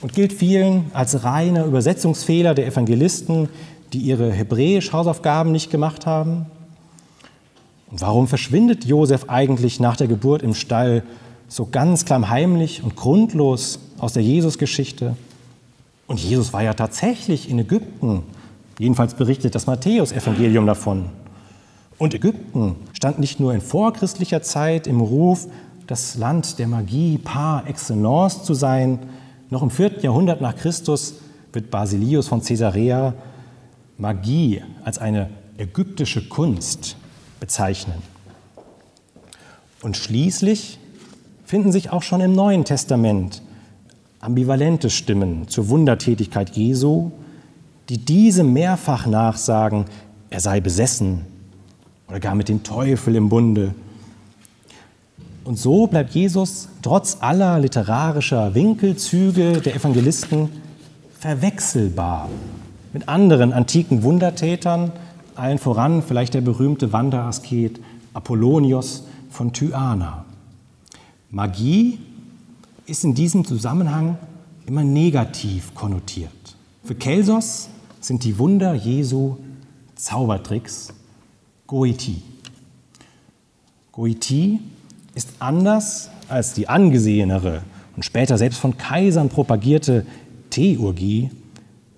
und 0.00 0.12
gilt 0.12 0.32
vielen 0.32 0.90
als 0.92 1.24
reiner 1.24 1.64
Übersetzungsfehler 1.64 2.54
der 2.54 2.66
Evangelisten, 2.66 3.48
die 3.92 3.98
ihre 3.98 4.30
Hebräisch-Hausaufgaben 4.30 5.52
nicht 5.52 5.70
gemacht 5.70 6.06
haben? 6.06 6.46
Und 7.90 8.00
warum 8.00 8.28
verschwindet 8.28 8.84
Josef 8.84 9.24
eigentlich 9.28 9.80
nach 9.80 9.96
der 9.96 10.08
Geburt 10.08 10.42
im 10.42 10.54
Stall 10.54 11.02
so 11.48 11.66
ganz 11.70 12.04
klammheimlich 12.04 12.82
und 12.82 12.96
grundlos 12.96 13.80
aus 13.98 14.12
der 14.12 14.22
Jesusgeschichte? 14.22 15.16
Und 16.06 16.20
Jesus 16.20 16.52
war 16.52 16.62
ja 16.62 16.74
tatsächlich 16.74 17.50
in 17.50 17.58
Ägypten. 17.58 18.22
Jedenfalls 18.78 19.14
berichtet 19.14 19.54
das 19.54 19.66
Matthäus-Evangelium 19.66 20.66
davon. 20.66 21.06
Und 21.98 22.14
Ägypten 22.14 22.76
stand 22.92 23.18
nicht 23.18 23.40
nur 23.40 23.52
in 23.52 23.60
vorchristlicher 23.60 24.42
Zeit 24.42 24.86
im 24.86 25.00
Ruf, 25.00 25.48
das 25.88 26.16
Land 26.16 26.58
der 26.58 26.68
Magie 26.68 27.16
par 27.16 27.66
excellence 27.66 28.44
zu 28.44 28.52
sein. 28.52 28.98
Noch 29.48 29.62
im 29.62 29.70
4. 29.70 30.00
Jahrhundert 30.02 30.42
nach 30.42 30.54
Christus 30.54 31.14
wird 31.52 31.70
Basilius 31.70 32.28
von 32.28 32.42
Caesarea 32.42 33.14
Magie 33.96 34.62
als 34.84 34.98
eine 34.98 35.30
ägyptische 35.56 36.28
Kunst 36.28 36.96
bezeichnen. 37.40 38.02
Und 39.80 39.96
schließlich 39.96 40.78
finden 41.46 41.72
sich 41.72 41.90
auch 41.90 42.02
schon 42.02 42.20
im 42.20 42.34
Neuen 42.34 42.64
Testament 42.66 43.42
ambivalente 44.20 44.90
Stimmen 44.90 45.48
zur 45.48 45.70
Wundertätigkeit 45.70 46.50
Jesu, 46.50 47.12
die 47.88 47.96
diese 47.96 48.44
mehrfach 48.44 49.06
nachsagen, 49.06 49.86
er 50.28 50.40
sei 50.40 50.60
besessen 50.60 51.24
oder 52.08 52.20
gar 52.20 52.34
mit 52.34 52.50
dem 52.50 52.62
Teufel 52.62 53.16
im 53.16 53.30
Bunde. 53.30 53.74
Und 55.48 55.58
so 55.58 55.86
bleibt 55.86 56.14
Jesus 56.14 56.68
trotz 56.82 57.16
aller 57.20 57.58
literarischer 57.58 58.54
Winkelzüge 58.54 59.62
der 59.62 59.74
Evangelisten 59.74 60.50
verwechselbar 61.18 62.28
mit 62.92 63.08
anderen 63.08 63.54
antiken 63.54 64.02
Wundertätern, 64.02 64.92
allen 65.36 65.56
voran 65.56 66.02
vielleicht 66.02 66.34
der 66.34 66.42
berühmte 66.42 66.92
Wanderasket 66.92 67.80
Apollonios 68.12 69.04
von 69.30 69.54
Tyana. 69.54 70.26
Magie 71.30 71.98
ist 72.84 73.04
in 73.04 73.14
diesem 73.14 73.46
Zusammenhang 73.46 74.18
immer 74.66 74.84
negativ 74.84 75.74
konnotiert. 75.74 76.28
Für 76.84 76.94
Kelsos 76.94 77.70
sind 78.02 78.22
die 78.22 78.38
Wunder 78.38 78.74
Jesu 78.74 79.38
Zaubertricks 79.94 80.92
Goetie. 81.66 82.20
Goetie 83.92 84.60
ist 85.18 85.30
anders 85.40 86.10
als 86.28 86.52
die 86.52 86.68
angesehenere 86.68 87.62
und 87.96 88.04
später 88.04 88.38
selbst 88.38 88.60
von 88.60 88.78
Kaisern 88.78 89.28
propagierte 89.28 90.06
Theurgie 90.50 91.30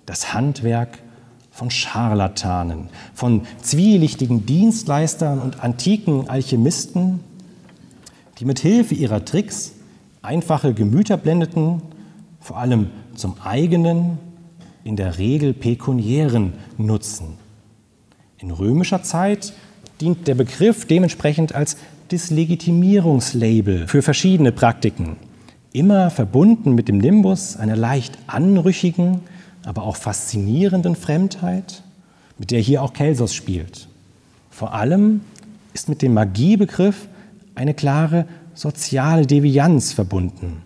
das 0.07 0.33
Handwerk 0.33 0.97
von 1.51 1.69
Scharlatanen, 1.69 2.89
von 3.13 3.43
zwielichtigen 3.61 4.47
Dienstleistern 4.47 5.37
und 5.37 5.63
antiken 5.63 6.29
Alchemisten, 6.29 7.19
die 8.39 8.45
mit 8.45 8.57
Hilfe 8.57 8.95
ihrer 8.95 9.23
Tricks 9.23 9.73
einfache 10.23 10.73
Gemüter 10.73 11.15
blendeten, 11.15 11.83
vor 12.39 12.57
allem 12.57 12.89
zum 13.13 13.35
eigenen, 13.43 14.17
in 14.83 14.95
der 14.95 15.19
Regel 15.19 15.53
pekuniären 15.53 16.53
Nutzen. 16.79 17.37
In 18.39 18.49
römischer 18.49 19.03
Zeit 19.03 19.53
dient 19.99 20.27
der 20.27 20.33
Begriff 20.33 20.87
dementsprechend 20.87 21.53
als 21.53 21.77
Dislegitimierungslabel 22.11 23.87
für 23.87 24.01
verschiedene 24.01 24.51
Praktiken, 24.51 25.15
immer 25.71 26.09
verbunden 26.09 26.75
mit 26.75 26.87
dem 26.89 26.97
Nimbus 26.97 27.55
einer 27.55 27.77
leicht 27.77 28.17
anrüchigen, 28.27 29.21
aber 29.63 29.83
auch 29.83 29.95
faszinierenden 29.95 30.95
Fremdheit, 30.95 31.83
mit 32.37 32.51
der 32.51 32.59
hier 32.59 32.83
auch 32.83 32.93
Kelsos 32.93 33.33
spielt. 33.33 33.87
Vor 34.49 34.73
allem 34.73 35.21
ist 35.73 35.87
mit 35.87 36.01
dem 36.01 36.13
Magiebegriff 36.13 37.07
eine 37.55 37.73
klare 37.73 38.25
soziale 38.53 39.25
Devianz 39.25 39.93
verbunden. 39.93 40.63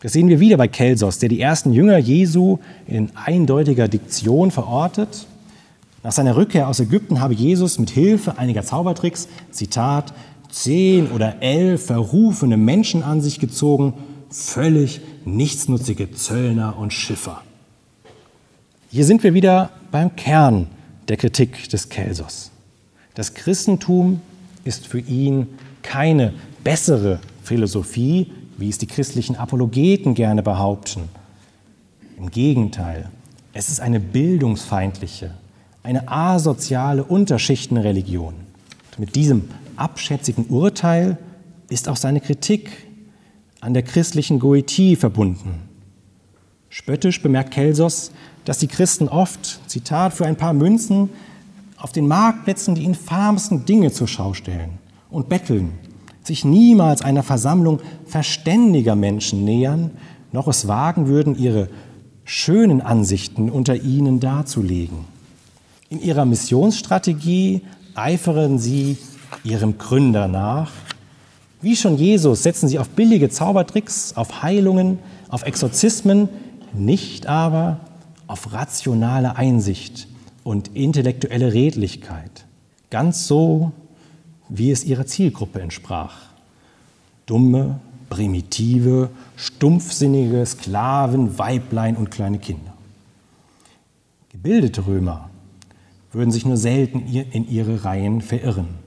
Das 0.00 0.12
sehen 0.12 0.28
wir 0.28 0.40
wieder 0.40 0.56
bei 0.56 0.68
Kelsos, 0.68 1.18
der 1.18 1.28
die 1.28 1.40
ersten 1.40 1.72
Jünger 1.72 1.98
Jesu 1.98 2.58
in 2.86 3.10
eindeutiger 3.16 3.88
Diktion 3.88 4.50
verortet. 4.50 5.26
Nach 6.02 6.12
seiner 6.12 6.36
Rückkehr 6.36 6.68
aus 6.68 6.80
Ägypten 6.80 7.20
habe 7.20 7.34
Jesus 7.34 7.78
mit 7.78 7.90
Hilfe 7.90 8.38
einiger 8.38 8.62
Zaubertricks, 8.62 9.28
Zitat, 9.50 10.14
zehn 10.50 11.10
oder 11.10 11.42
elf 11.42 11.86
verrufene 11.86 12.56
Menschen 12.56 13.02
an 13.02 13.20
sich 13.20 13.38
gezogen, 13.38 13.94
völlig 14.30 15.00
nichtsnutzige 15.24 16.12
Zöllner 16.12 16.78
und 16.78 16.92
Schiffer. 16.92 17.42
Hier 18.90 19.04
sind 19.04 19.22
wir 19.22 19.34
wieder 19.34 19.70
beim 19.90 20.16
Kern 20.16 20.66
der 21.08 21.16
Kritik 21.16 21.68
des 21.68 21.88
Kelsos. 21.88 22.50
Das 23.14 23.34
Christentum 23.34 24.20
ist 24.64 24.86
für 24.86 25.00
ihn 25.00 25.46
keine 25.82 26.32
bessere 26.62 27.20
Philosophie, 27.42 28.30
wie 28.56 28.68
es 28.68 28.78
die 28.78 28.86
christlichen 28.86 29.36
Apologeten 29.36 30.14
gerne 30.14 30.42
behaupten. 30.42 31.08
Im 32.16 32.30
Gegenteil, 32.30 33.08
es 33.52 33.68
ist 33.68 33.80
eine 33.80 33.98
bildungsfeindliche, 33.98 35.34
eine 35.82 36.08
asoziale 36.08 37.02
Unterschichtenreligion. 37.02 38.34
Mit 38.98 39.16
diesem 39.16 39.48
abschätzigen 39.80 40.46
Urteil 40.46 41.18
ist 41.68 41.88
auch 41.88 41.96
seine 41.96 42.20
Kritik 42.20 42.70
an 43.60 43.74
der 43.74 43.82
christlichen 43.82 44.38
Goetie 44.38 44.96
verbunden. 44.96 45.62
Spöttisch 46.68 47.22
bemerkt 47.22 47.52
Kelsos, 47.52 48.12
dass 48.44 48.58
die 48.58 48.68
Christen 48.68 49.08
oft, 49.08 49.60
Zitat, 49.68 50.14
für 50.14 50.26
ein 50.26 50.36
paar 50.36 50.52
Münzen 50.52 51.10
auf 51.76 51.92
den 51.92 52.06
Marktplätzen 52.06 52.74
die 52.74 52.84
infamsten 52.84 53.64
Dinge 53.64 53.90
zur 53.90 54.06
Schau 54.06 54.34
stellen 54.34 54.78
und 55.10 55.28
betteln, 55.28 55.72
sich 56.22 56.44
niemals 56.44 57.02
einer 57.02 57.22
Versammlung 57.22 57.80
verständiger 58.06 58.94
Menschen 58.94 59.44
nähern, 59.44 59.90
noch 60.32 60.46
es 60.46 60.68
wagen 60.68 61.06
würden, 61.06 61.36
ihre 61.36 61.68
schönen 62.24 62.80
Ansichten 62.80 63.50
unter 63.50 63.74
ihnen 63.74 64.20
darzulegen. 64.20 64.98
In 65.88 66.00
ihrer 66.00 66.24
Missionsstrategie 66.24 67.62
eifern 67.94 68.58
sie 68.58 68.96
ihrem 69.44 69.78
Gründer 69.78 70.28
nach. 70.28 70.70
Wie 71.62 71.76
schon 71.76 71.96
Jesus 71.96 72.42
setzen 72.42 72.68
sie 72.68 72.78
auf 72.78 72.88
billige 72.90 73.28
Zaubertricks, 73.28 74.14
auf 74.16 74.42
Heilungen, 74.42 74.98
auf 75.28 75.42
Exorzismen, 75.42 76.28
nicht 76.72 77.26
aber 77.26 77.80
auf 78.26 78.52
rationale 78.52 79.36
Einsicht 79.36 80.08
und 80.44 80.68
intellektuelle 80.74 81.52
Redlichkeit. 81.52 82.46
Ganz 82.90 83.26
so 83.26 83.72
wie 84.48 84.70
es 84.70 84.84
ihrer 84.84 85.06
Zielgruppe 85.06 85.60
entsprach. 85.60 86.16
dumme, 87.26 87.78
primitive, 88.08 89.10
stumpfsinnige 89.36 90.44
Sklaven, 90.44 91.38
Weiblein 91.38 91.96
und 91.96 92.10
kleine 92.10 92.38
Kinder. 92.38 92.72
Gebildete 94.32 94.86
Römer 94.86 95.30
würden 96.12 96.32
sich 96.32 96.44
nur 96.44 96.56
selten 96.56 97.06
in 97.06 97.48
ihre 97.48 97.84
Reihen 97.84 98.20
verirren. 98.20 98.79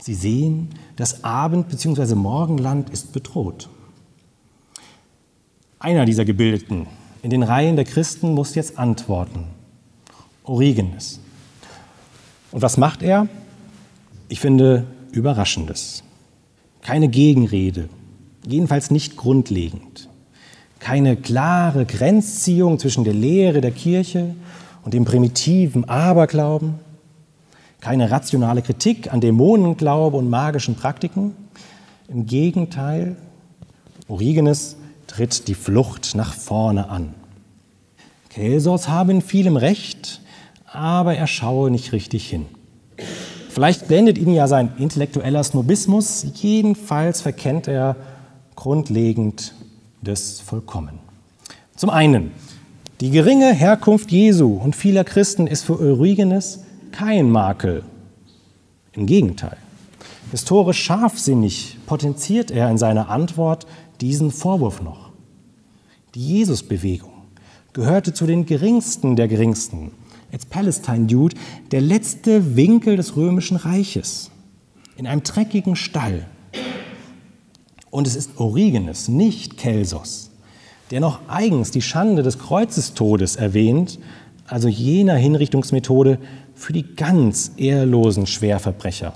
Sie 0.00 0.14
sehen, 0.14 0.70
das 0.96 1.24
Abend- 1.24 1.68
bzw. 1.68 2.14
Morgenland 2.14 2.90
ist 2.90 3.12
bedroht. 3.12 3.68
Einer 5.78 6.04
dieser 6.04 6.24
Gebildeten 6.24 6.86
in 7.22 7.30
den 7.30 7.42
Reihen 7.42 7.76
der 7.76 7.84
Christen 7.84 8.32
muss 8.34 8.54
jetzt 8.54 8.78
antworten. 8.78 9.44
Origenes. 10.44 11.20
Und 12.50 12.62
was 12.62 12.76
macht 12.76 13.02
er? 13.02 13.28
Ich 14.28 14.40
finde 14.40 14.86
Überraschendes. 15.12 16.02
Keine 16.82 17.08
Gegenrede, 17.08 17.88
jedenfalls 18.46 18.90
nicht 18.90 19.16
grundlegend. 19.16 20.08
Keine 20.78 21.16
klare 21.16 21.84
Grenzziehung 21.84 22.78
zwischen 22.78 23.04
der 23.04 23.12
Lehre 23.12 23.60
der 23.60 23.70
Kirche 23.70 24.34
und 24.82 24.94
dem 24.94 25.04
primitiven 25.04 25.84
Aberglauben. 25.84 26.76
Keine 27.80 28.10
rationale 28.10 28.60
Kritik 28.60 29.12
an 29.12 29.20
Dämonenglaube 29.22 30.16
und 30.16 30.28
magischen 30.28 30.74
Praktiken. 30.74 31.34
Im 32.08 32.26
Gegenteil, 32.26 33.16
Origenes 34.06 34.76
tritt 35.06 35.48
die 35.48 35.54
Flucht 35.54 36.14
nach 36.14 36.34
vorne 36.34 36.90
an. 36.90 37.14
Kelsos 38.28 38.88
habe 38.88 39.12
in 39.12 39.22
vielem 39.22 39.56
Recht, 39.56 40.20
aber 40.66 41.16
er 41.16 41.26
schaue 41.26 41.70
nicht 41.70 41.92
richtig 41.92 42.28
hin. 42.28 42.46
Vielleicht 43.48 43.88
blendet 43.88 44.18
ihn 44.18 44.32
ja 44.32 44.46
sein 44.46 44.72
intellektueller 44.78 45.42
Snobismus, 45.42 46.26
jedenfalls 46.34 47.22
verkennt 47.22 47.66
er 47.66 47.96
grundlegend 48.56 49.54
das 50.02 50.38
Vollkommen. 50.40 50.98
Zum 51.76 51.90
einen, 51.90 52.30
die 53.00 53.10
geringe 53.10 53.52
Herkunft 53.52 54.12
Jesu 54.12 54.54
und 54.54 54.76
vieler 54.76 55.02
Christen 55.02 55.46
ist 55.46 55.64
für 55.64 55.80
Origenes 55.80 56.60
kein 56.92 57.30
Makel. 57.30 57.84
Im 58.92 59.06
Gegenteil. 59.06 59.56
Historisch 60.30 60.82
scharfsinnig 60.82 61.78
potenziert 61.86 62.50
er 62.50 62.70
in 62.70 62.78
seiner 62.78 63.08
Antwort 63.08 63.66
diesen 64.00 64.30
Vorwurf 64.30 64.82
noch. 64.82 65.10
Die 66.14 66.38
Jesusbewegung 66.38 67.10
gehörte 67.72 68.12
zu 68.12 68.26
den 68.26 68.46
geringsten 68.46 69.16
der 69.16 69.28
geringsten 69.28 69.92
als 70.32 70.46
Palestine 70.46 71.06
Dude, 71.06 71.36
der 71.70 71.80
letzte 71.80 72.56
Winkel 72.56 72.96
des 72.96 73.16
römischen 73.16 73.56
Reiches, 73.56 74.30
in 74.96 75.06
einem 75.06 75.22
dreckigen 75.22 75.76
Stall. 75.76 76.26
Und 77.90 78.06
es 78.06 78.14
ist 78.14 78.38
Origenes, 78.38 79.08
nicht 79.08 79.56
Kelsos, 79.56 80.30
der 80.90 81.00
noch 81.00 81.20
eigens 81.28 81.70
die 81.70 81.82
Schande 81.82 82.22
des 82.22 82.38
Kreuzestodes 82.38 83.36
erwähnt, 83.36 83.98
also 84.46 84.68
jener 84.68 85.14
Hinrichtungsmethode 85.14 86.18
für 86.60 86.74
die 86.74 86.94
ganz 86.94 87.52
ehrlosen 87.56 88.26
Schwerverbrecher. 88.26 89.14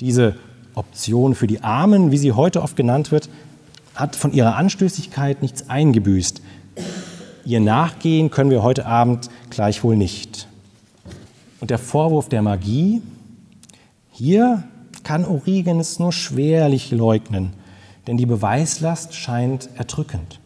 Diese 0.00 0.34
Option 0.74 1.36
für 1.36 1.46
die 1.46 1.62
Armen, 1.62 2.10
wie 2.10 2.18
sie 2.18 2.32
heute 2.32 2.60
oft 2.60 2.74
genannt 2.74 3.12
wird, 3.12 3.28
hat 3.94 4.16
von 4.16 4.32
ihrer 4.32 4.56
Anstößigkeit 4.56 5.42
nichts 5.42 5.70
eingebüßt. 5.70 6.42
Ihr 7.44 7.60
nachgehen 7.60 8.30
können 8.30 8.50
wir 8.50 8.64
heute 8.64 8.84
Abend 8.84 9.30
gleichwohl 9.50 9.96
nicht. 9.96 10.48
Und 11.60 11.70
der 11.70 11.78
Vorwurf 11.78 12.28
der 12.28 12.42
Magie, 12.42 13.00
hier 14.10 14.64
kann 15.04 15.24
Origenes 15.24 16.00
nur 16.00 16.12
schwerlich 16.12 16.90
leugnen, 16.90 17.52
denn 18.08 18.16
die 18.16 18.26
Beweislast 18.26 19.14
scheint 19.14 19.68
erdrückend. 19.76 20.40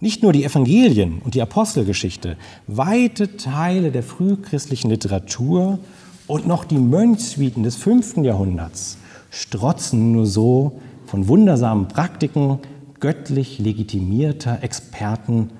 Nicht 0.00 0.22
nur 0.22 0.32
die 0.32 0.44
Evangelien 0.44 1.20
und 1.22 1.34
die 1.34 1.42
Apostelgeschichte, 1.42 2.38
weite 2.66 3.36
Teile 3.36 3.90
der 3.90 4.02
frühchristlichen 4.02 4.88
Literatur 4.88 5.78
und 6.26 6.46
noch 6.46 6.64
die 6.64 6.78
Mönchssuiten 6.78 7.62
des 7.62 7.76
5. 7.76 8.18
Jahrhunderts 8.18 8.96
strotzen 9.30 10.12
nur 10.12 10.26
so 10.26 10.80
von 11.06 11.28
wundersamen 11.28 11.88
Praktiken 11.88 12.60
göttlich 12.98 13.58
legitimierter 13.58 14.62
Experten 14.62 15.50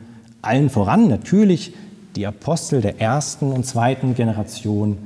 allen 0.42 0.70
voran 0.70 1.08
natürlich 1.08 1.74
die 2.16 2.26
Apostel 2.26 2.80
der 2.80 2.98
ersten 2.98 3.52
und 3.52 3.66
zweiten 3.66 4.14
Generation 4.14 4.96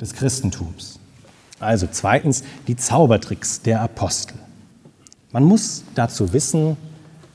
des 0.00 0.14
Christentums. 0.14 0.98
Also 1.60 1.86
zweitens 1.90 2.44
die 2.66 2.76
Zaubertricks 2.76 3.60
der 3.62 3.82
Apostel. 3.82 4.36
Man 5.32 5.44
muss 5.44 5.84
dazu 5.94 6.32
wissen, 6.32 6.76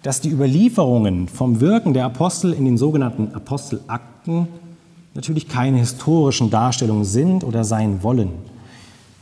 dass 0.03 0.21
die 0.21 0.29
Überlieferungen 0.29 1.27
vom 1.27 1.59
Wirken 1.59 1.93
der 1.93 2.05
Apostel 2.05 2.53
in 2.53 2.65
den 2.65 2.77
sogenannten 2.77 3.33
Apostelakten 3.33 4.47
natürlich 5.13 5.47
keine 5.49 5.77
historischen 5.77 6.49
Darstellungen 6.49 7.05
sind 7.05 7.43
oder 7.43 7.63
sein 7.63 8.03
wollen. 8.03 8.31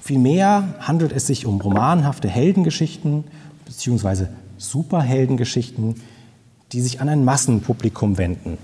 Vielmehr 0.02 0.76
handelt 0.80 1.12
es 1.12 1.28
sich 1.28 1.46
um 1.46 1.60
romanhafte 1.60 2.30
Heldengeschichten 2.30 3.24
bzw. 3.66 4.28
Superheldengeschichten, 4.58 5.96
die 6.72 6.82
sich 6.82 7.02
an 7.02 7.10
ein 7.10 7.26
Massenpublikum 7.26 8.18
wenden. 8.18 8.58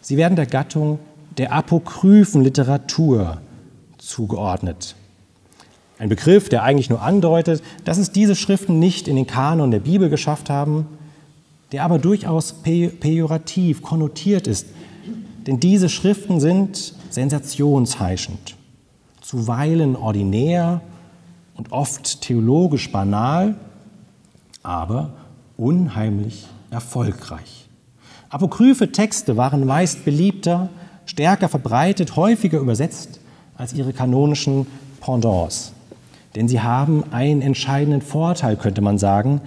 Sie 0.00 0.16
werden 0.16 0.36
der 0.36 0.46
Gattung 0.46 0.98
der 1.36 1.52
apokryphen 1.52 2.42
Literatur 2.42 3.40
zugeordnet. 3.98 4.94
Ein 5.98 6.08
Begriff, 6.10 6.48
der 6.48 6.62
eigentlich 6.62 6.90
nur 6.90 7.00
andeutet, 7.02 7.62
dass 7.84 7.96
es 7.98 8.12
diese 8.12 8.36
Schriften 8.36 8.78
nicht 8.78 9.08
in 9.08 9.16
den 9.16 9.26
Kanon 9.26 9.70
der 9.70 9.80
Bibel 9.80 10.10
geschafft 10.10 10.50
haben, 10.50 10.86
der 11.72 11.84
aber 11.84 11.98
durchaus 11.98 12.52
pejorativ 12.52 13.82
konnotiert 13.82 14.46
ist. 14.46 14.66
Denn 15.46 15.58
diese 15.58 15.88
Schriften 15.88 16.38
sind 16.40 16.94
sensationsheischend, 17.08 18.56
zuweilen 19.20 19.96
ordinär 19.96 20.82
und 21.54 21.72
oft 21.72 22.20
theologisch 22.20 22.92
banal, 22.92 23.56
aber 24.62 25.14
unheimlich 25.56 26.46
erfolgreich. 26.70 27.68
Apokryphe 28.28 28.92
Texte 28.92 29.36
waren 29.36 29.64
meist 29.64 30.04
beliebter, 30.04 30.68
stärker 31.06 31.48
verbreitet, 31.48 32.16
häufiger 32.16 32.58
übersetzt 32.58 33.20
als 33.56 33.72
ihre 33.72 33.92
kanonischen 33.92 34.66
Pendants. 35.00 35.72
Denn 36.36 36.48
sie 36.48 36.60
haben 36.60 37.02
einen 37.12 37.40
entscheidenden 37.40 38.02
Vorteil, 38.02 38.56
könnte 38.56 38.82
man 38.82 38.98
sagen. 38.98 39.40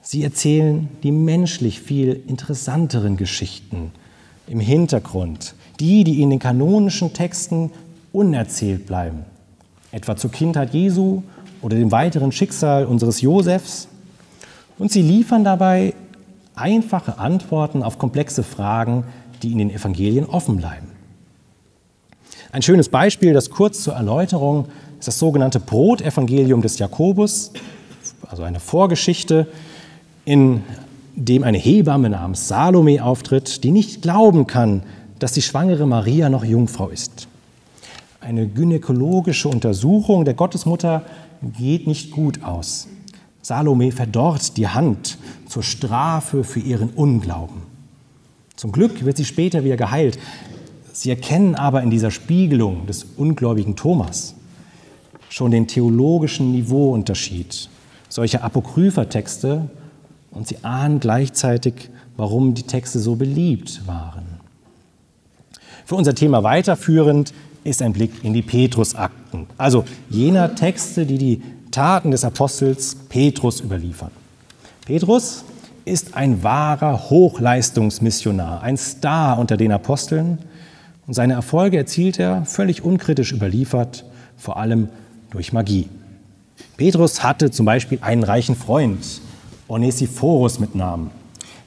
Sie 0.00 0.22
erzählen 0.22 0.88
die 1.02 1.10
menschlich 1.10 1.80
viel 1.80 2.22
interessanteren 2.28 3.16
Geschichten 3.16 3.90
im 4.46 4.60
Hintergrund, 4.60 5.54
die, 5.80 6.04
die 6.04 6.22
in 6.22 6.30
den 6.30 6.38
kanonischen 6.38 7.12
Texten 7.12 7.72
unerzählt 8.12 8.86
bleiben, 8.86 9.24
etwa 9.90 10.16
zur 10.16 10.30
Kindheit 10.30 10.72
Jesu 10.72 11.22
oder 11.60 11.76
dem 11.76 11.90
weiteren 11.90 12.30
Schicksal 12.30 12.86
unseres 12.86 13.20
Josefs. 13.20 13.88
Und 14.78 14.92
sie 14.92 15.02
liefern 15.02 15.42
dabei 15.42 15.94
einfache 16.54 17.18
Antworten 17.18 17.82
auf 17.82 17.98
komplexe 17.98 18.44
Fragen, 18.44 19.04
die 19.42 19.50
in 19.50 19.58
den 19.58 19.70
Evangelien 19.70 20.26
offen 20.26 20.58
bleiben. 20.58 20.86
Ein 22.52 22.62
schönes 22.62 22.88
Beispiel, 22.88 23.32
das 23.32 23.50
kurz 23.50 23.82
zur 23.82 23.94
Erläuterung, 23.94 24.66
ist 24.98 25.08
das 25.08 25.18
sogenannte 25.18 25.60
Brotevangelium 25.60 26.62
des 26.62 26.78
Jakobus, 26.78 27.52
also 28.28 28.42
eine 28.42 28.60
Vorgeschichte, 28.60 29.46
in 30.24 30.62
dem 31.14 31.44
eine 31.44 31.58
Hebamme 31.58 32.10
namens 32.10 32.48
Salome 32.48 33.02
auftritt, 33.02 33.64
die 33.64 33.70
nicht 33.70 34.02
glauben 34.02 34.46
kann, 34.46 34.82
dass 35.18 35.32
die 35.32 35.42
schwangere 35.42 35.86
Maria 35.86 36.28
noch 36.28 36.44
Jungfrau 36.44 36.88
ist. 36.88 37.28
Eine 38.20 38.46
gynäkologische 38.46 39.48
Untersuchung 39.48 40.24
der 40.24 40.34
Gottesmutter 40.34 41.02
geht 41.58 41.86
nicht 41.86 42.10
gut 42.10 42.42
aus. 42.42 42.88
Salome 43.40 43.92
verdorrt 43.92 44.56
die 44.56 44.68
Hand 44.68 45.18
zur 45.48 45.62
Strafe 45.62 46.42
für 46.42 46.60
ihren 46.60 46.90
Unglauben. 46.90 47.62
Zum 48.56 48.72
Glück 48.72 49.04
wird 49.04 49.16
sie 49.16 49.24
später 49.24 49.62
wieder 49.62 49.76
geheilt. 49.76 50.18
Sie 50.92 51.10
erkennen 51.10 51.54
aber 51.54 51.82
in 51.82 51.90
dieser 51.90 52.10
Spiegelung 52.10 52.86
des 52.86 53.06
ungläubigen 53.16 53.76
Thomas 53.76 54.34
schon 55.28 55.50
den 55.50 55.66
theologischen 55.66 56.52
Niveauunterschied 56.52 57.68
solcher 58.08 58.42
apokrypher 58.42 59.08
Texte 59.08 59.68
und 60.30 60.48
sie 60.48 60.58
ahnen 60.62 61.00
gleichzeitig, 61.00 61.90
warum 62.16 62.54
die 62.54 62.62
Texte 62.62 62.98
so 62.98 63.14
beliebt 63.14 63.86
waren. 63.86 64.24
Für 65.84 65.96
unser 65.96 66.14
Thema 66.14 66.42
weiterführend 66.42 67.32
ist 67.62 67.82
ein 67.82 67.92
Blick 67.92 68.12
in 68.22 68.32
die 68.32 68.42
Petrusakten, 68.42 69.46
also 69.58 69.84
jener 70.08 70.54
Texte, 70.54 71.04
die 71.04 71.18
die 71.18 71.42
Taten 71.70 72.10
des 72.10 72.24
Apostels 72.24 72.94
Petrus 73.08 73.60
überliefern. 73.60 74.10
Petrus 74.86 75.44
ist 75.84 76.16
ein 76.16 76.42
wahrer 76.42 77.10
Hochleistungsmissionar, 77.10 78.62
ein 78.62 78.76
Star 78.76 79.38
unter 79.38 79.56
den 79.56 79.72
Aposteln 79.72 80.38
und 81.06 81.14
seine 81.14 81.34
Erfolge 81.34 81.76
erzielt 81.76 82.18
er 82.18 82.44
völlig 82.46 82.82
unkritisch 82.82 83.32
überliefert, 83.32 84.04
vor 84.36 84.56
allem 84.56 84.88
durch 85.36 85.52
Magie. 85.52 85.86
Petrus 86.78 87.22
hatte 87.22 87.50
zum 87.50 87.66
Beispiel 87.66 87.98
einen 88.00 88.22
reichen 88.22 88.56
Freund, 88.56 89.20
Onesiphorus 89.68 90.58
mit 90.58 90.74
Namen. 90.74 91.10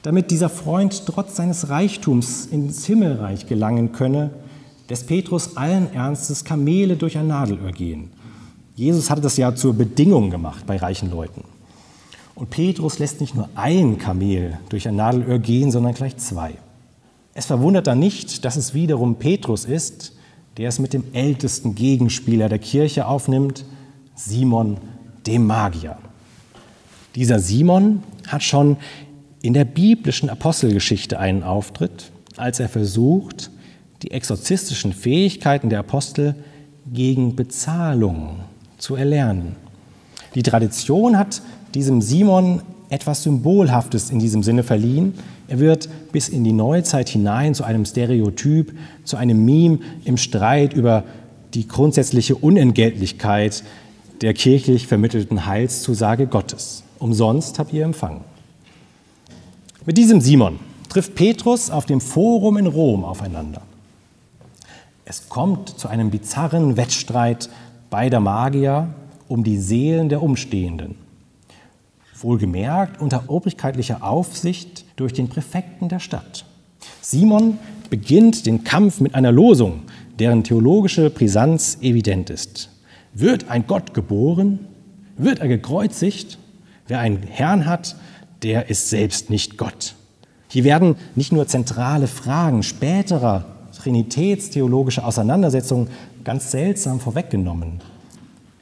Damit 0.02 0.32
dieser 0.32 0.50
Freund 0.50 1.06
trotz 1.06 1.36
seines 1.36 1.70
Reichtums 1.70 2.48
ins 2.48 2.88
Himmelreich 2.88 3.46
gelangen 3.46 3.92
könne, 3.92 4.32
lässt 4.90 5.06
Petrus 5.06 5.56
allen 5.56 5.94
Ernstes 5.94 6.44
Kamele 6.44 6.96
durch 6.96 7.16
ein 7.16 7.28
Nadelöhr 7.28 7.72
gehen. 7.72 8.10
Jesus 8.76 9.12
hatte 9.12 9.22
das 9.22 9.38
ja 9.38 9.54
zur 9.54 9.76
Bedingung 9.76 10.32
gemacht 10.32 10.66
bei 10.66 10.78
reichen 10.78 11.12
Leuten. 11.12 11.44
Und 12.34 12.50
Petrus 12.50 12.98
lässt 12.98 13.22
nicht 13.22 13.36
nur 13.36 13.50
ein 13.54 14.00
Kamel 14.00 14.58
durch 14.70 14.88
ein 14.88 14.96
Nadelöhr 14.96 15.38
gehen, 15.38 15.70
sondern 15.70 15.94
gleich 15.94 16.18
zwei. 16.18 16.56
Es 17.36 17.46
verwundert 17.46 17.86
dann 17.86 18.00
nicht, 18.00 18.46
dass 18.46 18.56
es 18.56 18.74
wiederum 18.74 19.18
Petrus 19.18 19.66
ist, 19.66 20.14
der 20.60 20.68
es 20.68 20.78
mit 20.78 20.92
dem 20.92 21.06
ältesten 21.14 21.74
Gegenspieler 21.74 22.50
der 22.50 22.60
Kirche 22.60 23.08
aufnimmt, 23.08 23.64
Simon 24.14 24.76
dem 25.26 25.48
Magier. 25.48 25.98
Dieser 27.16 27.40
Simon 27.40 28.04
hat 28.28 28.44
schon 28.44 28.76
in 29.42 29.54
der 29.54 29.64
biblischen 29.64 30.30
Apostelgeschichte 30.30 31.18
einen 31.18 31.44
Auftritt, 31.44 32.12
als 32.36 32.60
er 32.60 32.68
versucht, 32.68 33.52
die 34.02 34.12
exorzistischen 34.12 34.92
Fähigkeiten 34.92 35.70
der 35.70 35.80
Apostel 35.80 36.36
gegen 36.92 37.38
Bezahlung 37.38 38.42
zu 38.78 38.96
erlernen. 38.96 39.56
Die 40.36 40.44
Tradition 40.44 41.18
hat 41.18 41.42
diesem 41.74 42.02
Simon 42.02 42.64
etwas 42.90 43.24
Symbolhaftes 43.24 44.10
in 44.10 44.20
diesem 44.20 44.44
Sinne 44.44 44.64
verliehen. 44.64 45.14
Er 45.50 45.60
wird 45.60 45.90
bis 46.12 46.30
in 46.30 46.44
die 46.44 46.52
Neuzeit 46.52 47.10
hinein 47.10 47.56
zu 47.56 47.64
einem 47.64 47.84
Stereotyp, 47.84 48.78
zu 49.04 49.18
einem 49.18 49.44
Meme 49.44 49.80
im 50.06 50.16
Streit 50.16 50.74
über 50.74 51.04
die 51.56 51.68
grundsätzliche 51.68 52.36
Unentgeltlichkeit 52.36 53.64
der 54.22 54.36
kirchlich 54.36 54.86
vermittelten 54.86 55.48
Heilszusage 55.48 56.28
Gottes. 56.28 56.84
Umsonst 57.00 57.58
habt 57.58 57.74
ihr 57.74 57.84
empfangen. 57.84 58.22
Mit 59.86 59.98
diesem 59.98 60.22
Simon 60.22 60.60
trifft 60.88 61.16
Petrus 61.16 61.72
auf 61.72 61.88
dem 61.88 62.00
Forum 62.00 62.58
in 62.58 62.68
Rom 62.68 63.04
aufeinander. 63.04 63.64
Es 65.04 65.30
kommt 65.30 65.70
zu 65.70 65.88
einem 65.88 66.12
bizarren 66.12 66.78
Wettstreit 66.78 67.50
beider 67.90 68.20
Magier 68.20 68.94
um 69.28 69.44
die 69.44 69.58
Seelen 69.58 70.10
der 70.10 70.22
Umstehenden. 70.22 70.96
Wohlgemerkt 72.16 73.02
unter 73.02 73.24
obrigkeitlicher 73.28 74.04
Aufsicht 74.04 74.86
durch 75.00 75.14
den 75.14 75.30
Präfekten 75.30 75.88
der 75.88 76.00
Stadt. 76.00 76.46
Simon 77.02 77.58
beginnt 77.90 78.46
den 78.46 78.64
Kampf 78.64 79.00
mit 79.00 79.16
einer 79.16 79.32
Losung, 79.32 79.84
deren 80.20 80.44
theologische 80.44 81.10
Brisanz 81.10 81.78
evident 81.82 82.30
ist. 82.30 82.70
Wird 83.14 83.50
ein 83.50 83.66
Gott 83.66 83.94
geboren? 83.94 84.60
Wird 85.18 85.40
er 85.40 85.48
gekreuzigt? 85.48 86.38
Wer 86.88 87.00
einen 87.00 87.24
Herrn 87.24 87.66
hat, 87.66 87.96
der 88.44 88.70
ist 88.70 88.90
selbst 88.90 89.30
nicht 89.30 89.58
Gott. 89.58 89.96
Hier 90.50 90.64
werden 90.64 90.96
nicht 91.16 91.32
nur 91.32 91.48
zentrale 91.48 92.08
Fragen 92.08 92.64
späterer 92.64 93.46
trinitätstheologischer 93.78 95.06
Auseinandersetzungen 95.06 95.88
ganz 96.24 96.52
seltsam 96.52 97.00
vorweggenommen. 97.00 97.80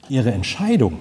Ihre 0.09 0.31
Entscheidung 0.31 0.99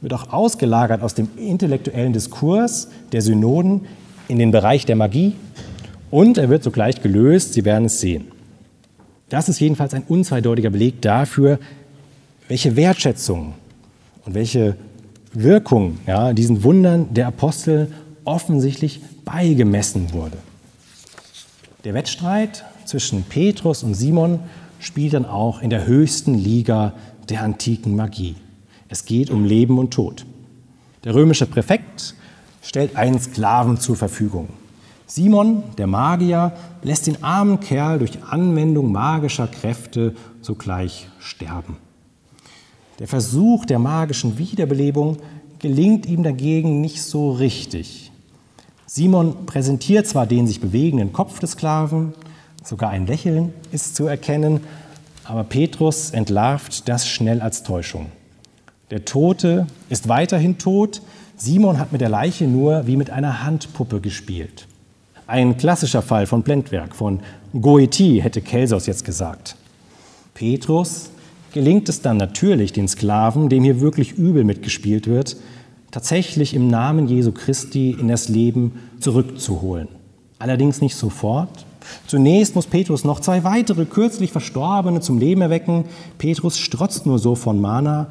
wird 0.00 0.12
auch 0.12 0.32
ausgelagert 0.32 1.02
aus 1.02 1.14
dem 1.14 1.28
intellektuellen 1.36 2.12
Diskurs 2.12 2.88
der 3.12 3.22
Synoden 3.22 3.82
in 4.28 4.38
den 4.38 4.50
Bereich 4.50 4.86
der 4.86 4.96
Magie 4.96 5.34
und 6.10 6.38
er 6.38 6.48
wird 6.48 6.62
sogleich 6.62 7.02
gelöst, 7.02 7.54
Sie 7.54 7.64
werden 7.64 7.86
es 7.86 8.00
sehen. 8.00 8.28
Das 9.28 9.48
ist 9.48 9.60
jedenfalls 9.60 9.94
ein 9.94 10.04
unzweideutiger 10.06 10.70
Beleg 10.70 11.02
dafür, 11.02 11.58
welche 12.48 12.76
Wertschätzung 12.76 13.54
und 14.24 14.34
welche 14.34 14.76
Wirkung 15.32 15.98
ja, 16.06 16.32
diesen 16.32 16.62
Wundern 16.62 17.12
der 17.12 17.26
Apostel 17.26 17.90
offensichtlich 18.24 19.00
beigemessen 19.24 20.12
wurde. 20.12 20.36
Der 21.84 21.94
Wettstreit 21.94 22.64
zwischen 22.84 23.24
Petrus 23.24 23.82
und 23.82 23.94
Simon 23.94 24.40
spielt 24.78 25.14
dann 25.14 25.26
auch 25.26 25.60
in 25.60 25.70
der 25.70 25.86
höchsten 25.86 26.34
Liga 26.34 26.94
der 27.28 27.42
antiken 27.42 27.96
Magie. 27.96 28.36
Es 28.88 29.04
geht 29.04 29.30
um 29.30 29.44
Leben 29.44 29.78
und 29.78 29.92
Tod. 29.92 30.24
Der 31.04 31.14
römische 31.14 31.46
Präfekt 31.46 32.14
stellt 32.64 32.96
einen 32.96 33.20
Sklaven 33.20 33.78
zur 33.78 33.94
Verfügung. 33.94 34.48
Simon, 35.06 35.62
der 35.78 35.86
Magier, 35.86 36.52
lässt 36.82 37.06
den 37.06 37.22
armen 37.22 37.60
Kerl 37.60 37.98
durch 37.98 38.24
Anwendung 38.24 38.90
magischer 38.90 39.46
Kräfte 39.46 40.16
sogleich 40.40 41.08
sterben. 41.20 41.76
Der 42.98 43.06
Versuch 43.06 43.66
der 43.66 43.78
magischen 43.78 44.38
Wiederbelebung 44.38 45.18
gelingt 45.58 46.06
ihm 46.06 46.22
dagegen 46.22 46.80
nicht 46.80 47.02
so 47.02 47.32
richtig. 47.32 48.10
Simon 48.86 49.46
präsentiert 49.46 50.06
zwar 50.06 50.26
den 50.26 50.46
sich 50.46 50.60
bewegenden 50.60 51.12
Kopf 51.12 51.38
des 51.40 51.52
Sklaven, 51.52 52.14
sogar 52.62 52.90
ein 52.90 53.06
Lächeln 53.06 53.52
ist 53.72 53.96
zu 53.96 54.06
erkennen, 54.06 54.60
aber 55.24 55.44
Petrus 55.44 56.10
entlarvt 56.10 56.88
das 56.88 57.06
schnell 57.06 57.40
als 57.40 57.62
Täuschung. 57.62 58.06
Der 58.90 59.04
Tote 59.04 59.66
ist 59.88 60.08
weiterhin 60.08 60.58
tot, 60.58 61.02
Simon 61.36 61.78
hat 61.78 61.92
mit 61.92 62.00
der 62.00 62.08
Leiche 62.08 62.46
nur 62.46 62.86
wie 62.86 62.96
mit 62.96 63.10
einer 63.10 63.42
Handpuppe 63.44 64.00
gespielt. 64.00 64.66
Ein 65.26 65.56
klassischer 65.56 66.02
Fall 66.02 66.26
von 66.26 66.42
Blendwerk, 66.42 66.94
von 66.94 67.20
Goethi, 67.60 68.20
hätte 68.22 68.40
Kelsos 68.40 68.86
jetzt 68.86 69.04
gesagt. 69.04 69.56
Petrus 70.34 71.10
gelingt 71.52 71.88
es 71.88 72.02
dann 72.02 72.16
natürlich, 72.16 72.72
den 72.72 72.88
Sklaven, 72.88 73.48
dem 73.48 73.64
hier 73.64 73.80
wirklich 73.80 74.12
übel 74.12 74.44
mitgespielt 74.44 75.06
wird, 75.06 75.36
tatsächlich 75.90 76.54
im 76.54 76.68
Namen 76.68 77.08
Jesu 77.08 77.32
Christi 77.32 77.90
in 77.90 78.08
das 78.08 78.28
Leben 78.28 78.80
zurückzuholen. 79.00 79.88
Allerdings 80.38 80.80
nicht 80.80 80.96
sofort. 80.96 81.64
Zunächst 82.06 82.54
muss 82.54 82.66
Petrus 82.66 83.04
noch 83.04 83.20
zwei 83.20 83.44
weitere 83.44 83.84
kürzlich 83.84 84.32
Verstorbene 84.32 85.00
zum 85.00 85.18
Leben 85.18 85.40
erwecken. 85.40 85.84
Petrus 86.18 86.58
strotzt 86.58 87.06
nur 87.06 87.18
so 87.18 87.34
von 87.34 87.60
Mana. 87.60 88.08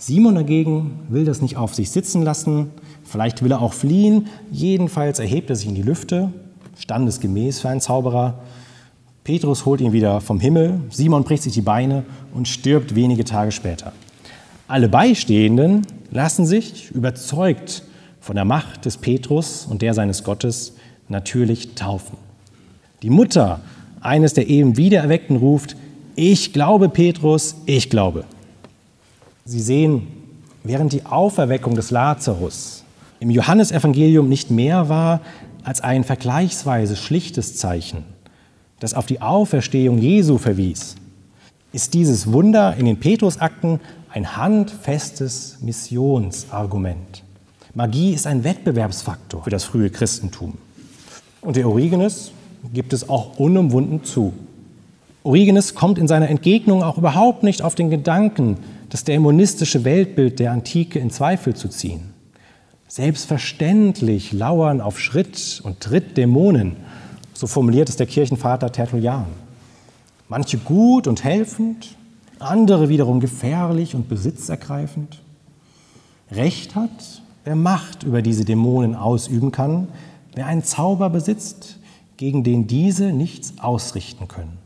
Simon 0.00 0.34
dagegen 0.34 0.98
will 1.10 1.26
das 1.26 1.42
nicht 1.42 1.58
auf 1.58 1.74
sich 1.74 1.90
sitzen 1.90 2.22
lassen. 2.22 2.70
Vielleicht 3.04 3.44
will 3.44 3.52
er 3.52 3.60
auch 3.60 3.74
fliehen. 3.74 4.28
Jedenfalls 4.50 5.18
erhebt 5.18 5.50
er 5.50 5.56
sich 5.56 5.68
in 5.68 5.74
die 5.74 5.82
Lüfte, 5.82 6.32
standesgemäß 6.78 7.60
für 7.60 7.68
einen 7.68 7.82
Zauberer. 7.82 8.38
Petrus 9.24 9.66
holt 9.66 9.82
ihn 9.82 9.92
wieder 9.92 10.22
vom 10.22 10.40
Himmel, 10.40 10.80
Simon 10.88 11.22
bricht 11.22 11.42
sich 11.42 11.52
die 11.52 11.60
Beine 11.60 12.04
und 12.32 12.48
stirbt 12.48 12.94
wenige 12.94 13.26
Tage 13.26 13.52
später. 13.52 13.92
Alle 14.68 14.88
Beistehenden 14.88 15.86
lassen 16.10 16.46
sich, 16.46 16.90
überzeugt 16.92 17.82
von 18.20 18.36
der 18.36 18.46
Macht 18.46 18.86
des 18.86 18.96
Petrus 18.96 19.66
und 19.68 19.82
der 19.82 19.92
seines 19.92 20.24
Gottes, 20.24 20.76
natürlich 21.08 21.74
taufen. 21.74 22.16
Die 23.02 23.10
Mutter 23.10 23.60
eines 24.00 24.32
der 24.32 24.48
eben 24.48 24.78
Wiedererweckten 24.78 25.36
ruft, 25.36 25.76
ich 26.16 26.54
glaube 26.54 26.88
Petrus, 26.88 27.56
ich 27.66 27.90
glaube. 27.90 28.24
Sie 29.50 29.58
sehen, 29.58 30.06
während 30.62 30.92
die 30.92 31.06
Auferweckung 31.06 31.74
des 31.74 31.90
Lazarus 31.90 32.84
im 33.18 33.30
Johannesevangelium 33.30 34.28
nicht 34.28 34.52
mehr 34.52 34.88
war 34.88 35.22
als 35.64 35.80
ein 35.80 36.04
vergleichsweise 36.04 36.94
schlichtes 36.94 37.56
Zeichen, 37.56 38.04
das 38.78 38.94
auf 38.94 39.06
die 39.06 39.20
Auferstehung 39.20 39.98
Jesu 39.98 40.38
verwies, 40.38 40.94
ist 41.72 41.94
dieses 41.94 42.32
Wunder 42.32 42.76
in 42.76 42.86
den 42.86 43.00
Petrusakten 43.00 43.80
ein 44.10 44.36
handfestes 44.36 45.58
Missionsargument. 45.62 47.24
Magie 47.74 48.12
ist 48.12 48.28
ein 48.28 48.44
Wettbewerbsfaktor 48.44 49.42
für 49.42 49.50
das 49.50 49.64
frühe 49.64 49.90
Christentum. 49.90 50.58
Und 51.40 51.56
der 51.56 51.68
Origenes 51.68 52.30
gibt 52.72 52.92
es 52.92 53.08
auch 53.08 53.40
unumwunden 53.40 54.04
zu. 54.04 54.32
Origenes 55.24 55.74
kommt 55.74 55.98
in 55.98 56.06
seiner 56.06 56.28
Entgegnung 56.28 56.84
auch 56.84 56.98
überhaupt 56.98 57.42
nicht 57.42 57.62
auf 57.62 57.74
den 57.74 57.90
Gedanken, 57.90 58.56
das 58.90 59.04
dämonistische 59.04 59.84
Weltbild 59.84 60.38
der 60.38 60.52
Antike 60.52 60.98
in 60.98 61.10
Zweifel 61.10 61.54
zu 61.56 61.68
ziehen. 61.68 62.12
Selbstverständlich 62.88 64.32
lauern 64.32 64.80
auf 64.80 64.98
Schritt 64.98 65.60
und 65.64 65.80
Tritt 65.80 66.16
Dämonen 66.16 66.76
so 67.40 67.46
formuliert 67.46 67.88
es 67.88 67.96
der 67.96 68.06
Kirchenvater 68.06 68.70
Tertullian. 68.70 69.24
Manche 70.28 70.58
gut 70.58 71.06
und 71.06 71.24
helfend, 71.24 71.96
andere 72.38 72.90
wiederum 72.90 73.18
gefährlich 73.18 73.94
und 73.94 74.10
besitzergreifend. 74.10 75.22
Recht 76.30 76.74
hat, 76.74 77.22
wer 77.44 77.56
Macht 77.56 78.02
über 78.02 78.20
diese 78.20 78.44
Dämonen 78.44 78.94
ausüben 78.94 79.52
kann, 79.52 79.88
wer 80.34 80.46
einen 80.46 80.62
Zauber 80.62 81.08
besitzt, 81.08 81.78
gegen 82.18 82.44
den 82.44 82.66
diese 82.66 83.06
nichts 83.14 83.54
ausrichten 83.58 84.28
können. 84.28 84.58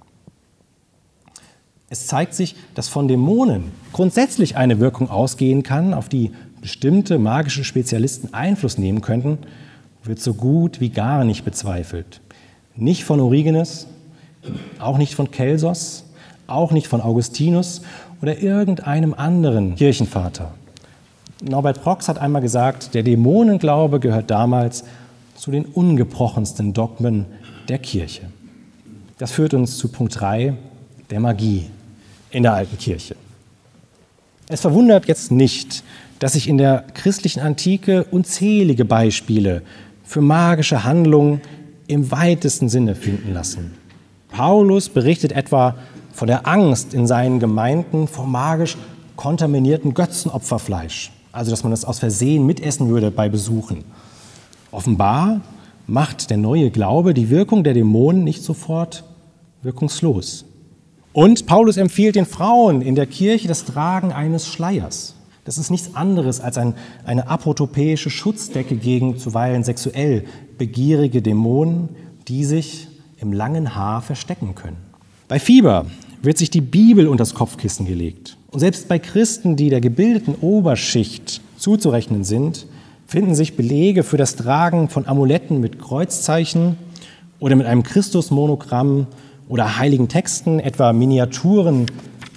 Es 1.95 2.09
zeigt 2.09 2.35
sich, 2.35 2.57
dass 2.75 2.89
von 2.89 3.07
Dämonen 3.07 3.71
grundsätzlich 3.93 4.57
eine 4.57 4.81
Wirkung 4.81 5.11
ausgehen 5.11 5.63
kann, 5.63 5.95
auf 5.95 6.09
die 6.09 6.33
bestimmte 6.61 7.21
magische 7.21 7.63
Spezialisten 7.63 8.35
Einfluss 8.35 8.79
nehmen 8.79 9.01
könnten, 9.01 9.39
wird 10.03 10.19
so 10.19 10.35
gut 10.35 10.81
wie 10.81 10.89
gar 10.89 11.23
nicht 11.23 11.45
bezweifelt. 11.45 12.21
Nicht 12.75 13.05
von 13.05 13.21
Origenes, 13.21 13.87
auch 14.81 14.99
nicht 14.99 15.15
von 15.15 15.31
Kelsos, 15.31 16.07
auch 16.49 16.73
nicht 16.73 16.89
von 16.89 17.01
Augustinus 17.01 17.83
oder 18.21 18.43
irgendeinem 18.43 19.15
anderen 19.15 19.77
Kirchenvater. 19.77 20.53
Norbert 21.45 21.81
Prox 21.81 22.09
hat 22.09 22.19
einmal 22.19 22.43
gesagt, 22.43 22.93
der 22.95 23.05
Dämonenglaube 23.05 24.01
gehört 24.01 24.33
damals 24.33 24.83
zu 25.37 25.53
den 25.53 25.65
ungebrochensten 25.65 26.73
Dogmen 26.73 27.27
der 27.69 27.79
Kirche. 27.79 28.23
Das 29.19 29.31
führt 29.31 29.55
uns 29.55 29.79
zu 29.79 29.87
Punkt 29.87 30.19
3, 30.19 30.55
der 31.11 31.21
Magie 31.21 31.67
in 32.35 32.43
der 32.43 32.55
alten 32.55 32.77
Kirche. 32.79 33.17
Es 34.49 34.61
verwundert 34.61 35.07
jetzt 35.07 35.31
nicht, 35.31 35.83
dass 36.19 36.35
sich 36.35 36.49
in 36.49 36.59
der 36.59 36.85
christlichen 36.95 37.41
Antike 37.41 38.05
unzählige 38.11 38.85
Beispiele 38.85 39.63
für 40.05 40.21
magische 40.21 40.85
Handlungen 40.85 41.41
im 41.87 42.11
weitesten 42.11 42.69
Sinne 42.69 42.95
finden 42.95 43.33
lassen. 43.33 43.75
Paulus 44.29 44.89
berichtet 44.89 45.33
etwa 45.33 45.77
von 46.13 46.29
der 46.29 46.47
Angst 46.47 46.93
in 46.93 47.07
seinen 47.07 47.41
Gemeinden 47.41 48.09
vor 48.09 48.27
magisch 48.27 48.77
kontaminierten 49.17 49.95
Götzenopferfleisch, 49.95 51.13
also 51.33 51.51
dass 51.51 51.63
man 51.63 51.71
das 51.71 51.85
aus 51.85 52.01
Versehen 52.01 52.47
mitessen 52.47 52.89
würde 52.89 53.11
bei 53.11 53.29
Besuchen. 53.29 53.85
Offenbar 54.71 55.41
macht 55.87 56.31
der 56.31 56.37
neue 56.37 56.71
Glaube 56.71 57.15
die 57.15 57.31
Wirkung 57.31 57.65
der 57.65 57.75
Dämonen 57.75 58.25
nicht 58.25 58.43
sofort 58.43 59.05
wirkungslos. 59.63 60.45
Und 61.15 61.47
Paulus 61.47 61.77
empfiehlt 61.77 62.17
den 62.17 62.27
Frauen 62.27 62.83
in 62.83 62.97
der 62.97 63.07
Kirche 63.07 63.47
das 63.47 63.65
Tragen 63.65 64.11
eines 64.13 64.49
Schleiers. 64.49 65.15
Das 65.45 65.59
ist 65.59 65.71
nichts 65.71 65.95
anderes 65.95 66.41
als 66.41 66.59
ein, 66.59 66.75
eine 67.05 67.29
apotopäische 67.29 68.11
Schutzdecke 68.11 68.75
gegen 68.75 69.17
zuweilen 69.17 69.63
sexuell 69.63 70.25
begierige 70.59 71.23
Dämonen, 71.23 71.91
die 72.27 72.45
sich 72.45 72.89
im 73.19 73.33
langen 73.33 73.77
Haar 73.77 74.03
verstecken 74.03 74.57
können. 74.57 74.79
Bei 75.29 75.39
Fieber 75.39 75.87
wird 76.21 76.37
sich 76.37 76.51
die 76.51 76.61
Bibel 76.61 77.07
unter 77.07 77.23
das 77.23 77.35
Kopfkissen 77.35 77.87
gelegt. 77.87 78.37
Und 78.51 78.59
selbst 78.59 78.89
bei 78.89 78.99
Christen, 78.99 79.55
die 79.55 79.71
der 79.71 79.81
gebildeten 79.81 80.35
Oberschicht 80.41 81.41
zuzurechnen 81.57 82.25
sind, 82.25 82.67
finden 83.07 83.37
sich 83.37 83.57
Belege 83.57 84.03
für 84.03 84.17
das 84.17 84.35
Tragen 84.35 84.89
von 84.89 85.07
Amuletten 85.07 85.61
mit 85.61 85.79
Kreuzzeichen 85.79 86.77
oder 87.39 87.55
mit 87.55 87.69
einem 87.69 87.85
Christusmonogramm 87.85 89.07
oder 89.49 89.79
heiligen 89.79 90.09
Texten, 90.09 90.59
etwa 90.59 90.93
Miniaturen 90.93 91.87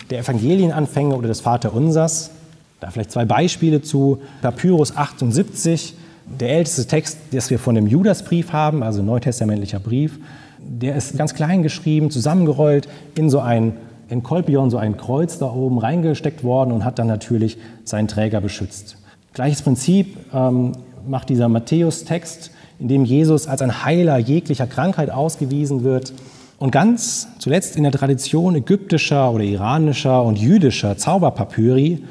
der 0.09 0.19
Evangelienanfänge 0.19 1.15
oder 1.15 1.27
des 1.27 1.41
Vaterunsers. 1.41 2.31
Da 2.79 2.91
vielleicht 2.91 3.11
zwei 3.11 3.25
Beispiele 3.25 3.81
zu 3.81 4.19
Papyrus 4.41 4.95
78, 4.95 5.95
der 6.39 6.49
älteste 6.49 6.85
Text, 6.85 7.17
das 7.31 7.49
wir 7.49 7.59
von 7.59 7.75
dem 7.75 7.87
Judasbrief 7.87 8.51
haben, 8.53 8.83
also 8.83 9.01
neutestamentlicher 9.01 9.79
Brief. 9.79 10.19
Der 10.59 10.95
ist 10.95 11.17
ganz 11.17 11.33
klein 11.33 11.63
geschrieben, 11.63 12.11
zusammengerollt 12.11 12.87
in 13.15 13.29
so 13.29 13.39
ein 13.39 13.73
in 14.09 14.23
Kolpion 14.23 14.69
so 14.69 14.77
ein 14.77 14.97
Kreuz 14.97 15.37
da 15.37 15.51
oben 15.51 15.79
reingesteckt 15.79 16.43
worden 16.43 16.71
und 16.71 16.85
hat 16.85 16.99
dann 16.99 17.07
natürlich 17.07 17.57
seinen 17.83 18.07
Träger 18.07 18.41
beschützt. 18.41 18.97
Gleiches 19.33 19.61
Prinzip 19.61 20.17
ähm, 20.33 20.73
macht 21.07 21.29
dieser 21.29 21.49
Matthäus-Text, 21.49 22.51
in 22.79 22.87
dem 22.87 23.05
Jesus 23.05 23.47
als 23.47 23.61
ein 23.61 23.83
Heiler 23.83 24.17
jeglicher 24.17 24.67
Krankheit 24.67 25.09
ausgewiesen 25.09 25.83
wird. 25.83 26.13
Und 26.59 26.71
ganz 26.71 27.27
zuletzt 27.37 27.75
in 27.75 27.83
der 27.83 27.91
Tradition 27.91 28.55
ägyptischer 28.55 29.31
oder 29.31 29.43
iranischer 29.43 30.23
und 30.23 30.39
jüdischer 30.39 30.97
Zauberpapyri, 30.97 32.03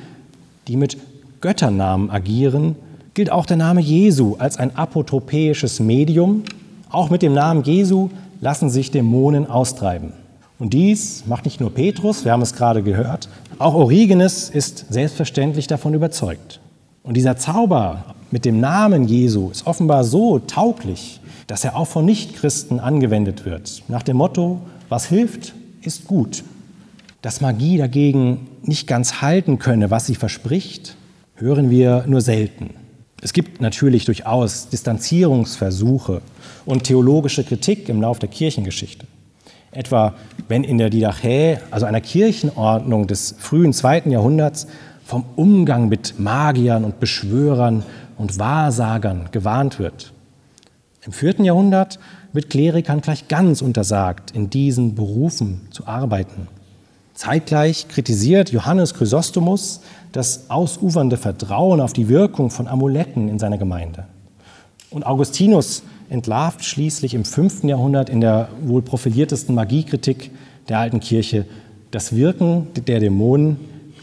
die 0.68 0.76
mit 0.76 0.96
Götternamen 1.40 2.10
agieren, 2.10 2.76
gilt 3.14 3.30
auch 3.32 3.46
der 3.46 3.56
Name 3.56 3.80
Jesu 3.80 4.36
als 4.38 4.56
ein 4.58 4.76
apotropäisches 4.76 5.80
Medium. 5.80 6.44
Auch 6.90 7.10
mit 7.10 7.22
dem 7.22 7.32
Namen 7.34 7.64
Jesu 7.64 8.10
lassen 8.40 8.70
sich 8.70 8.90
Dämonen 8.90 9.48
austreiben. 9.48 10.12
Und 10.58 10.72
dies 10.72 11.24
macht 11.26 11.44
nicht 11.44 11.60
nur 11.60 11.74
Petrus, 11.74 12.24
wir 12.24 12.32
haben 12.32 12.42
es 12.42 12.54
gerade 12.54 12.82
gehört, 12.82 13.28
auch 13.58 13.74
Origenes 13.74 14.48
ist 14.48 14.86
selbstverständlich 14.90 15.66
davon 15.66 15.94
überzeugt. 15.94 16.60
Und 17.02 17.16
dieser 17.16 17.36
Zauber 17.36 18.15
mit 18.30 18.44
dem 18.44 18.60
Namen 18.60 19.06
Jesu 19.06 19.50
ist 19.50 19.66
offenbar 19.66 20.04
so 20.04 20.38
tauglich, 20.38 21.20
dass 21.46 21.64
er 21.64 21.76
auch 21.76 21.86
von 21.86 22.04
Nichtchristen 22.04 22.80
angewendet 22.80 23.44
wird. 23.44 23.82
Nach 23.88 24.02
dem 24.02 24.16
Motto, 24.16 24.60
was 24.88 25.06
hilft, 25.06 25.54
ist 25.82 26.06
gut. 26.06 26.42
Dass 27.22 27.40
Magie 27.40 27.78
dagegen 27.78 28.48
nicht 28.62 28.86
ganz 28.86 29.20
halten 29.20 29.58
könne, 29.58 29.90
was 29.90 30.06
sie 30.06 30.16
verspricht, 30.16 30.96
hören 31.36 31.70
wir 31.70 32.04
nur 32.06 32.20
selten. 32.20 32.70
Es 33.22 33.32
gibt 33.32 33.60
natürlich 33.60 34.04
durchaus 34.04 34.68
Distanzierungsversuche 34.68 36.20
und 36.64 36.84
theologische 36.84 37.44
Kritik 37.44 37.88
im 37.88 38.00
Lauf 38.00 38.18
der 38.18 38.28
Kirchengeschichte. 38.28 39.06
Etwa 39.70 40.14
wenn 40.48 40.64
in 40.64 40.78
der 40.78 40.90
Didache, 40.90 41.60
also 41.70 41.86
einer 41.86 42.00
Kirchenordnung 42.00 43.06
des 43.06 43.34
frühen 43.38 43.72
zweiten 43.72 44.10
Jahrhunderts, 44.10 44.66
vom 45.04 45.24
Umgang 45.36 45.88
mit 45.88 46.18
Magiern 46.18 46.84
und 46.84 46.98
Beschwörern 46.98 47.84
und 48.18 48.38
Wahrsagern 48.38 49.28
gewarnt 49.32 49.78
wird. 49.78 50.12
Im 51.04 51.12
vierten 51.12 51.44
Jahrhundert 51.44 51.98
wird 52.32 52.50
Klerikern 52.50 53.00
gleich 53.00 53.28
ganz 53.28 53.62
untersagt, 53.62 54.32
in 54.32 54.50
diesen 54.50 54.94
Berufen 54.94 55.68
zu 55.70 55.86
arbeiten. 55.86 56.48
Zeitgleich 57.14 57.88
kritisiert 57.88 58.50
Johannes 58.50 58.92
Chrysostomus 58.92 59.80
das 60.12 60.50
ausufernde 60.50 61.16
Vertrauen 61.16 61.80
auf 61.80 61.92
die 61.92 62.08
Wirkung 62.08 62.50
von 62.50 62.68
Amuletten 62.68 63.28
in 63.28 63.38
seiner 63.38 63.56
Gemeinde. 63.56 64.04
Und 64.90 65.06
Augustinus 65.06 65.82
entlarvt 66.10 66.64
schließlich 66.64 67.14
im 67.14 67.24
fünften 67.24 67.68
Jahrhundert 67.68 68.10
in 68.10 68.20
der 68.20 68.48
wohl 68.62 68.82
profiliertesten 68.82 69.54
Magiekritik 69.54 70.30
der 70.68 70.78
alten 70.78 71.00
Kirche 71.00 71.46
das 71.90 72.14
Wirken 72.14 72.68
der 72.74 73.00
Dämonen 73.00 73.58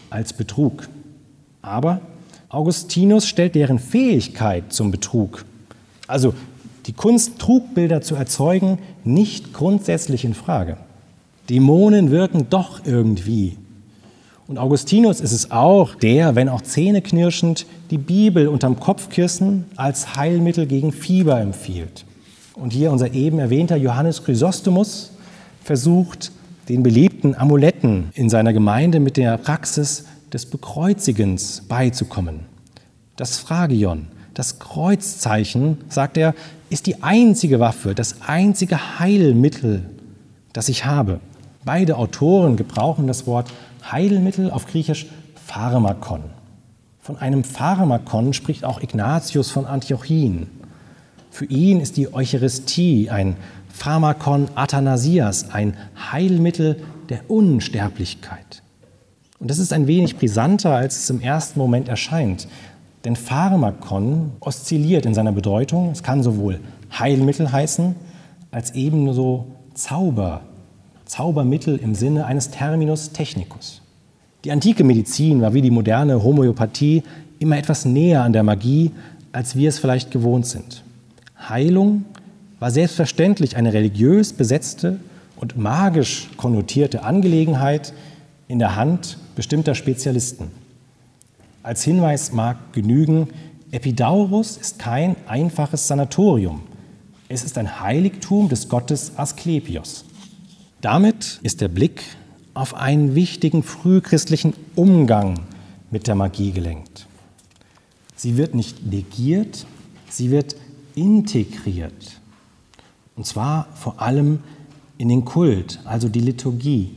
als 0.10 0.34
Betrug. 0.34 0.88
Aber 1.62 2.02
Augustinus 2.54 3.28
stellt 3.28 3.56
deren 3.56 3.80
Fähigkeit 3.80 4.72
zum 4.72 4.92
Betrug, 4.92 5.44
also 6.06 6.36
die 6.86 6.94
Kunst, 6.94 7.40
Trugbilder 7.40 8.02
zu 8.02 8.14
erzeugen, 8.14 8.78
nicht 9.04 9.54
grundsätzlich 9.54 10.24
in 10.24 10.36
Frage. 10.36 10.78
Dämonen 11.50 12.12
wirken 12.12 12.48
doch 12.52 12.86
irgendwie. 12.86 13.58
Und 14.48 14.60
Augustinus 14.60 15.20
ist 15.20 15.32
es 15.32 15.50
auch, 15.50 15.96
der, 15.96 16.36
wenn 16.36 16.48
auch 16.48 16.62
zähneknirschend, 16.62 17.66
die 17.90 17.98
Bibel 17.98 18.48
unterm 18.48 18.80
Kopfkissen 18.80 19.66
als 19.76 20.16
Heilmittel 20.16 20.68
gegen 20.68 20.92
Fieber 20.92 21.42
empfiehlt. 21.42 22.06
Und 22.54 22.72
hier 22.72 22.92
unser 22.92 23.14
eben 23.14 23.40
erwähnter 23.40 23.78
Johannes 23.78 24.24
Chrysostomus 24.24 25.12
versucht, 25.64 26.32
den 26.70 26.84
beliebten 26.84 27.34
Amuletten 27.34 28.10
in 28.14 28.30
seiner 28.30 28.54
Gemeinde 28.54 29.00
mit 29.00 29.18
der 29.18 29.40
Praxis 29.40 30.06
des 30.34 30.48
Bekreuzigens 30.48 31.62
beizukommen. 31.62 32.42
Das 33.16 33.38
Phragion, 33.38 34.08
das 34.34 34.58
Kreuzzeichen, 34.58 35.78
sagt 35.90 36.18
er, 36.18 36.34
ist 36.70 36.88
die 36.88 37.04
einzige 37.04 37.60
Waffe, 37.60 37.94
das 37.94 38.22
einzige 38.24 39.00
Heilmittel, 39.00 39.86
das 40.54 40.70
ich 40.70 40.86
habe. 40.86 41.20
Beide 41.64 41.98
Autoren 41.98 42.56
gebrauchen 42.56 43.06
das 43.06 43.28
Wort 43.28 43.52
Heilmittel 43.92 44.50
auf 44.50 44.66
Griechisch 44.66 45.06
Pharmakon. 45.46 46.24
Von 47.00 47.18
einem 47.18 47.44
Pharmakon 47.44 48.34
spricht 48.34 48.64
auch 48.64 48.82
Ignatius 48.82 49.52
von 49.52 49.66
Antiochien. 49.66 50.48
Für 51.30 51.46
ihn 51.46 51.80
ist 51.80 51.98
die 51.98 52.12
Eucharistie 52.14 53.10
ein 53.10 53.36
Pharmakon 53.70 54.48
Athanasias, 54.56 55.52
ein 55.52 55.78
Heilmittel 56.12 56.84
der 57.10 57.30
Unsterblichkeit. 57.30 58.63
Und 59.44 59.50
das 59.50 59.60
ist 59.60 59.74
ein 59.74 59.88
wenig 59.88 60.16
brisanter, 60.16 60.74
als 60.74 60.98
es 60.98 61.10
im 61.10 61.20
ersten 61.20 61.60
Moment 61.60 61.90
erscheint. 61.90 62.48
Denn 63.04 63.18
Pharmakon 63.18 64.32
oszilliert 64.40 65.06
in 65.06 65.14
seiner 65.14 65.34
Bedeutung. 65.34 65.92
Es 65.92 66.02
kann 66.02 66.24
sowohl 66.24 66.62
Heilmittel 66.98 67.52
heißen, 67.52 67.94
als 68.52 68.72
ebenso 68.72 69.48
Zauber, 69.74 70.40
Zaubermittel 71.04 71.76
im 71.76 71.94
Sinne 71.94 72.26
eines 72.26 72.52
Terminus 72.52 73.12
technicus. 73.12 73.82
Die 74.46 74.52
antike 74.54 74.86
Medizin 74.86 75.42
war 75.42 75.54
wie 75.54 75.62
die 75.62 75.72
moderne 75.72 76.24
Homöopathie 76.24 77.04
immer 77.40 77.58
etwas 77.58 77.84
näher 77.84 78.24
an 78.24 78.32
der 78.32 78.44
Magie, 78.44 78.92
als 79.34 79.58
wir 79.58 79.68
es 79.68 79.78
vielleicht 79.78 80.10
gewohnt 80.10 80.46
sind. 80.46 80.86
Heilung 81.50 82.06
war 82.62 82.72
selbstverständlich 82.72 83.58
eine 83.58 83.74
religiös 83.74 84.32
besetzte 84.32 85.02
und 85.36 85.58
magisch 85.58 86.30
konnotierte 86.38 87.04
Angelegenheit 87.04 87.92
in 88.48 88.60
der 88.60 88.78
Hand 88.78 89.18
bestimmter 89.36 89.76
Spezialisten. 89.76 90.52
Als 91.64 91.84
Hinweis 91.84 92.32
mag 92.32 92.74
genügen, 92.74 93.30
Epidaurus 93.72 94.58
ist 94.58 94.80
kein 94.80 95.16
einfaches 95.28 95.88
Sanatorium. 95.88 96.62
Es 97.30 97.44
ist 97.44 97.58
ein 97.58 97.80
Heiligtum 97.80 98.50
des 98.50 98.70
Gottes 98.70 99.14
Asklepios. 99.18 100.06
Damit 100.82 101.40
ist 101.42 101.62
der 101.62 101.70
Blick 101.70 102.04
auf 102.54 102.76
einen 102.76 103.16
wichtigen 103.16 103.64
frühchristlichen 103.64 104.54
Umgang 104.76 105.40
mit 105.90 106.08
der 106.08 106.16
Magie 106.16 106.52
gelenkt. 106.52 107.08
Sie 108.16 108.38
wird 108.38 108.54
nicht 108.54 108.86
negiert, 108.86 109.66
sie 110.10 110.30
wird 110.30 110.56
integriert. 110.96 112.20
Und 113.16 113.26
zwar 113.26 113.68
vor 113.74 114.02
allem 114.02 114.40
in 114.98 115.10
den 115.10 115.26
Kult, 115.26 115.80
also 115.86 116.10
die 116.10 116.20
Liturgie. 116.20 116.92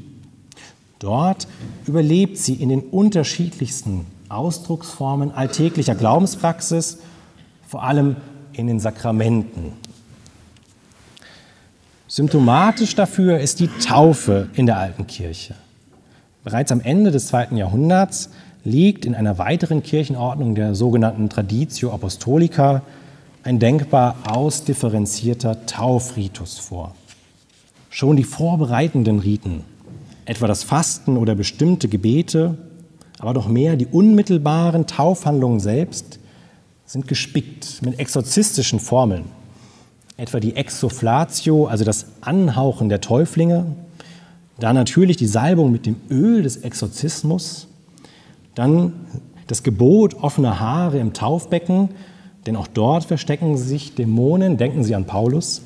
Dort 0.98 1.46
überlebt 1.86 2.38
sie 2.38 2.54
in 2.54 2.70
den 2.70 2.80
unterschiedlichsten 2.80 4.06
Ausdrucksformen 4.28 5.30
alltäglicher 5.30 5.94
Glaubenspraxis, 5.94 6.98
vor 7.66 7.82
allem 7.82 8.16
in 8.52 8.66
den 8.66 8.80
Sakramenten. 8.80 9.72
Symptomatisch 12.08 12.94
dafür 12.94 13.40
ist 13.40 13.60
die 13.60 13.68
Taufe 13.68 14.48
in 14.54 14.66
der 14.66 14.78
alten 14.78 15.06
Kirche. 15.06 15.54
Bereits 16.44 16.72
am 16.72 16.80
Ende 16.80 17.10
des 17.10 17.26
zweiten 17.26 17.56
Jahrhunderts 17.56 18.30
liegt 18.64 19.04
in 19.04 19.14
einer 19.14 19.38
weiteren 19.38 19.82
Kirchenordnung 19.82 20.54
der 20.54 20.74
sogenannten 20.74 21.28
Traditio 21.28 21.92
Apostolica 21.92 22.82
ein 23.42 23.58
denkbar 23.58 24.16
ausdifferenzierter 24.28 25.66
Taufritus 25.66 26.58
vor. 26.58 26.94
Schon 27.90 28.16
die 28.16 28.24
vorbereitenden 28.24 29.18
Riten, 29.18 29.64
etwa 30.26 30.46
das 30.46 30.64
Fasten 30.64 31.16
oder 31.16 31.34
bestimmte 31.34 31.88
Gebete, 31.88 32.58
aber 33.18 33.32
doch 33.32 33.48
mehr 33.48 33.76
die 33.76 33.86
unmittelbaren 33.86 34.86
Taufhandlungen 34.86 35.60
selbst, 35.60 36.18
sind 36.84 37.08
gespickt 37.08 37.80
mit 37.82 37.98
exorzistischen 37.98 38.78
Formeln, 38.78 39.24
etwa 40.16 40.38
die 40.38 40.54
Exoflatio, 40.54 41.66
also 41.66 41.84
das 41.84 42.06
Anhauchen 42.20 42.88
der 42.88 43.00
Täuflinge, 43.00 43.66
dann 44.58 44.74
natürlich 44.74 45.16
die 45.16 45.26
Salbung 45.26 45.72
mit 45.72 45.86
dem 45.86 45.96
Öl 46.10 46.42
des 46.42 46.58
Exorzismus, 46.58 47.68
dann 48.54 48.92
das 49.46 49.62
Gebot 49.62 50.14
offener 50.14 50.60
Haare 50.60 50.98
im 50.98 51.12
Taufbecken, 51.12 51.90
denn 52.46 52.56
auch 52.56 52.66
dort 52.66 53.04
verstecken 53.04 53.56
sich 53.56 53.94
Dämonen, 53.94 54.56
denken 54.56 54.82
Sie 54.84 54.94
an 54.94 55.04
Paulus, 55.04 55.62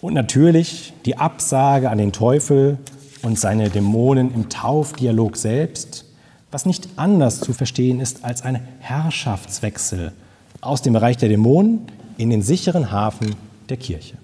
und 0.00 0.14
natürlich 0.14 0.92
die 1.04 1.16
Absage 1.16 1.90
an 1.90 1.98
den 1.98 2.12
Teufel 2.12 2.78
und 3.22 3.38
seine 3.38 3.70
Dämonen 3.70 4.32
im 4.34 4.48
Taufdialog 4.48 5.36
selbst, 5.36 6.04
was 6.50 6.66
nicht 6.66 6.88
anders 6.96 7.40
zu 7.40 7.52
verstehen 7.52 8.00
ist 8.00 8.24
als 8.24 8.42
ein 8.42 8.60
Herrschaftswechsel 8.80 10.12
aus 10.60 10.82
dem 10.82 10.92
Bereich 10.92 11.16
der 11.16 11.28
Dämonen 11.28 11.80
in 12.16 12.30
den 12.30 12.42
sicheren 12.42 12.90
Hafen 12.90 13.34
der 13.68 13.76
Kirche. 13.76 14.16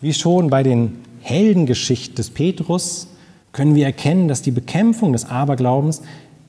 Wie 0.00 0.12
schon 0.12 0.50
bei 0.50 0.62
den 0.62 0.96
Heldengeschichten 1.20 2.16
des 2.16 2.30
Petrus 2.30 3.08
können 3.52 3.74
wir 3.74 3.86
erkennen, 3.86 4.28
dass 4.28 4.42
die 4.42 4.50
Bekämpfung 4.50 5.12
des 5.12 5.24
Aberglaubens 5.24 6.02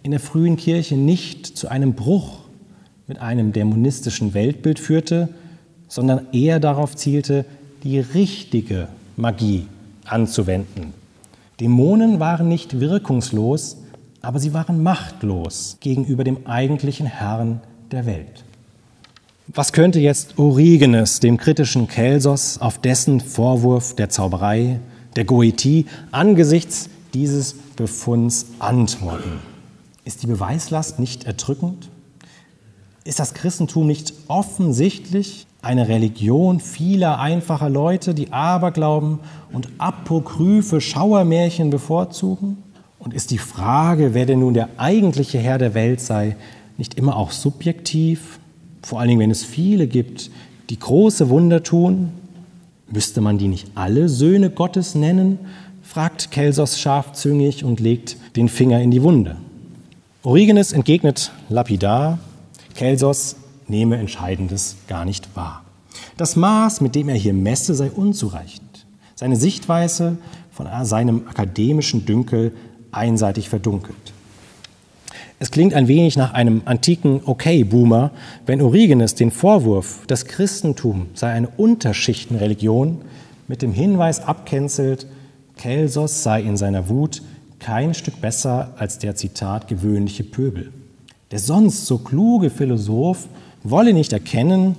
in 0.04 0.12
der 0.12 0.20
frühen 0.20 0.58
Kirche 0.58 0.96
nicht 0.96 1.46
zu 1.46 1.70
einem 1.70 1.94
Bruch 1.94 2.40
mit 3.08 3.20
einem 3.20 3.54
dämonistischen 3.54 4.34
Weltbild 4.34 4.80
führte, 4.80 5.30
sondern 5.88 6.28
eher 6.34 6.60
darauf 6.60 6.96
zielte, 6.96 7.46
die 7.84 8.00
richtige 8.00 8.88
Magie 9.16 9.68
anzuwenden. 10.06 10.94
Dämonen 11.60 12.20
waren 12.20 12.50
nicht 12.50 12.80
wirkungslos, 12.80 13.78
aber 14.22 14.40
sie 14.40 14.54
waren 14.54 14.84
machtlos 14.84 15.78
gegenüber 15.80 16.24
dem 16.24 16.46
eigentlichen 16.48 17.06
Herrn 17.06 17.62
der 17.92 18.06
Welt. 18.06 18.44
Was 19.48 19.72
könnte 19.72 20.00
jetzt 20.00 20.38
Origenes, 20.38 21.20
dem 21.20 21.38
kritischen 21.38 21.88
Kelsos, 21.88 22.60
auf 22.60 22.80
dessen 22.80 23.22
Vorwurf 23.22 23.96
der 23.96 24.10
Zauberei, 24.10 24.80
der 25.16 25.24
Goetie, 25.24 25.86
angesichts 26.12 26.90
dieses 27.14 27.54
Befunds 27.54 28.48
antworten? 28.60 29.40
Ist 30.04 30.24
die 30.24 30.28
Beweislast 30.28 31.00
nicht 31.00 31.26
erdrückend? 31.26 31.90
Ist 33.06 33.20
das 33.20 33.34
Christentum 33.34 33.88
nicht 33.88 34.14
offensichtlich 34.28 35.46
eine 35.66 35.88
Religion 35.88 36.60
vieler 36.60 37.20
einfacher 37.20 37.70
Leute, 37.70 38.14
die 38.14 38.32
Aberglauben 38.32 39.20
und 39.52 39.68
apokryphe 39.80 40.80
Schauermärchen 40.80 41.70
bevorzugen? 41.70 42.58
Und 43.00 43.14
ist 43.14 43.32
die 43.32 43.38
Frage, 43.38 44.14
wer 44.14 44.26
denn 44.26 44.40
nun 44.40 44.54
der 44.54 44.70
eigentliche 44.78 45.38
Herr 45.40 45.58
der 45.58 45.74
Welt 45.74 46.02
sei, 46.02 46.36
nicht 46.78 46.96
immer 46.96 47.18
auch 47.18 47.32
subjektiv? 47.32 48.40
Vor 48.82 49.00
allen 49.00 49.10
Dingen, 49.10 49.20
wenn 49.20 49.32
es 49.32 49.44
viele 49.44 49.88
gibt, 49.88 50.30
die 50.70 50.80
große 50.80 51.30
Wunder 51.30 51.64
tun? 51.64 52.12
Müsste 52.92 53.22
man 53.22 53.38
die 53.38 53.48
nicht 53.48 53.68
alle 53.76 54.10
Söhne 54.10 54.50
Gottes 54.50 54.96
nennen? 54.96 55.40
fragt 55.82 56.32
Kelsos 56.32 56.80
scharfzüngig 56.80 57.64
und 57.64 57.80
legt 57.80 58.18
den 58.36 58.50
Finger 58.50 58.82
in 58.82 58.92
die 58.92 59.04
Wunde. 59.04 59.38
Origenes 60.24 60.74
entgegnet 60.74 61.32
lapidar, 61.50 62.18
Kelsos 62.74 63.36
nehme 63.68 63.98
Entscheidendes 63.98 64.76
gar 64.88 65.06
nicht 65.06 65.36
wahr. 65.36 65.64
Das 66.18 66.36
Maß, 66.36 66.82
mit 66.82 66.96
dem 66.96 67.10
er 67.10 67.16
hier 67.16 67.34
messe, 67.34 67.74
sei 67.76 67.90
unzureichend. 67.90 68.86
Seine 69.16 69.36
Sichtweise 69.36 70.18
von 70.52 70.68
seinem 70.84 71.28
akademischen 71.28 72.06
Dünkel 72.06 72.54
einseitig 72.92 73.50
verdunkelt. 73.50 74.14
Es 75.38 75.52
klingt 75.52 75.74
ein 75.74 75.90
wenig 75.90 76.16
nach 76.16 76.34
einem 76.34 76.62
antiken 76.64 77.22
Okay-Boomer, 77.26 78.12
wenn 78.46 78.62
Origenes 78.62 79.16
den 79.16 79.32
Vorwurf, 79.32 80.04
das 80.08 80.26
Christentum 80.26 81.08
sei 81.14 81.32
eine 81.32 81.50
Unterschichtenreligion, 81.50 83.02
mit 83.48 83.62
dem 83.62 83.74
Hinweis 83.74 84.22
abkänzelt, 84.22 85.08
Kelsos 85.58 86.24
sei 86.24 86.42
in 86.42 86.58
seiner 86.58 86.90
Wut 86.90 87.22
kein 87.60 87.94
Stück 87.94 88.22
besser 88.22 88.74
als 88.78 89.00
der 89.00 89.16
Zitat 89.16 89.68
gewöhnliche 89.68 90.24
Pöbel. 90.24 90.72
Der 91.32 91.40
sonst 91.40 91.86
so 91.86 91.98
kluge 91.98 92.50
Philosoph 92.50 93.28
wolle 93.70 93.94
nicht 93.94 94.14
erkennen, 94.14 94.76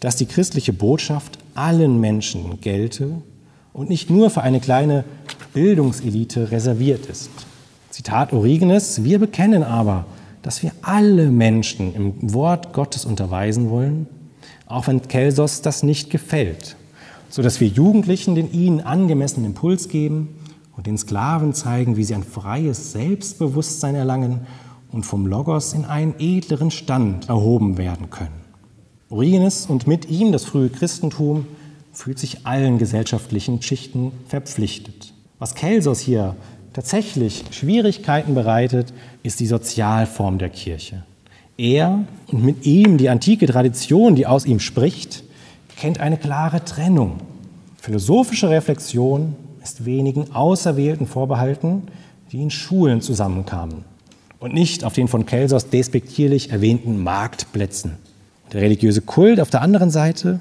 dass 0.00 0.16
die 0.16 0.26
christliche 0.26 0.72
Botschaft 0.72 1.38
allen 1.54 2.00
Menschen 2.00 2.60
gelte 2.60 3.22
und 3.72 3.88
nicht 3.88 4.10
nur 4.10 4.30
für 4.30 4.42
eine 4.42 4.60
kleine 4.60 5.04
Bildungselite 5.52 6.50
reserviert 6.50 7.06
ist. 7.06 7.30
Zitat 7.90 8.32
Origenes, 8.32 9.02
wir 9.02 9.18
bekennen 9.18 9.62
aber, 9.62 10.06
dass 10.42 10.62
wir 10.62 10.72
alle 10.82 11.30
Menschen 11.30 11.94
im 11.94 12.32
Wort 12.32 12.72
Gottes 12.72 13.04
unterweisen 13.04 13.70
wollen, 13.70 14.06
auch 14.66 14.86
wenn 14.86 15.02
Kelsos 15.02 15.62
das 15.62 15.82
nicht 15.82 16.10
gefällt, 16.10 16.76
sodass 17.28 17.60
wir 17.60 17.68
Jugendlichen 17.68 18.34
den 18.34 18.52
ihnen 18.52 18.80
angemessenen 18.80 19.46
Impuls 19.46 19.88
geben 19.88 20.28
und 20.76 20.86
den 20.86 20.96
Sklaven 20.96 21.54
zeigen, 21.54 21.96
wie 21.96 22.04
sie 22.04 22.14
ein 22.14 22.22
freies 22.22 22.92
Selbstbewusstsein 22.92 23.96
erlangen 23.96 24.46
und 24.92 25.04
vom 25.04 25.26
Logos 25.26 25.72
in 25.72 25.84
einen 25.84 26.14
edleren 26.18 26.70
Stand 26.70 27.28
erhoben 27.28 27.78
werden 27.78 28.10
können. 28.10 28.40
Origenes 29.10 29.66
und 29.66 29.86
mit 29.86 30.08
ihm 30.10 30.32
das 30.32 30.44
frühe 30.44 30.68
Christentum 30.68 31.46
fühlt 31.92 32.18
sich 32.18 32.46
allen 32.46 32.78
gesellschaftlichen 32.78 33.62
Schichten 33.62 34.12
verpflichtet. 34.28 35.12
Was 35.38 35.54
Kelsos 35.54 36.00
hier 36.00 36.36
tatsächlich 36.72 37.44
Schwierigkeiten 37.50 38.34
bereitet, 38.34 38.92
ist 39.22 39.40
die 39.40 39.46
Sozialform 39.46 40.38
der 40.38 40.50
Kirche. 40.50 41.04
Er 41.56 42.04
und 42.30 42.44
mit 42.44 42.66
ihm 42.66 42.98
die 42.98 43.08
antike 43.08 43.46
Tradition, 43.46 44.14
die 44.14 44.26
aus 44.26 44.46
ihm 44.46 44.60
spricht, 44.60 45.24
kennt 45.76 46.00
eine 46.00 46.16
klare 46.16 46.64
Trennung. 46.64 47.16
Philosophische 47.76 48.50
Reflexion 48.50 49.34
ist 49.62 49.84
wenigen 49.84 50.34
Auserwählten 50.34 51.06
vorbehalten, 51.06 51.82
die 52.30 52.42
in 52.42 52.50
Schulen 52.50 53.00
zusammenkamen 53.00 53.84
und 54.40 54.54
nicht 54.54 54.84
auf 54.84 54.92
den 54.92 55.08
von 55.08 55.26
Kelsos 55.26 55.68
despektierlich 55.68 56.50
erwähnten 56.50 57.02
Marktplätzen. 57.02 57.96
Der 58.52 58.62
religiöse 58.62 59.02
Kult 59.02 59.40
auf 59.40 59.50
der 59.50 59.62
anderen 59.62 59.90
Seite 59.90 60.40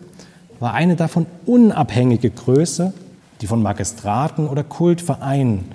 war 0.60 0.74
eine 0.74 0.96
davon 0.96 1.26
unabhängige 1.46 2.30
Größe, 2.30 2.94
die 3.42 3.48
von 3.48 3.62
Magistraten 3.62 4.48
oder 4.48 4.64
Kultvereinen 4.64 5.66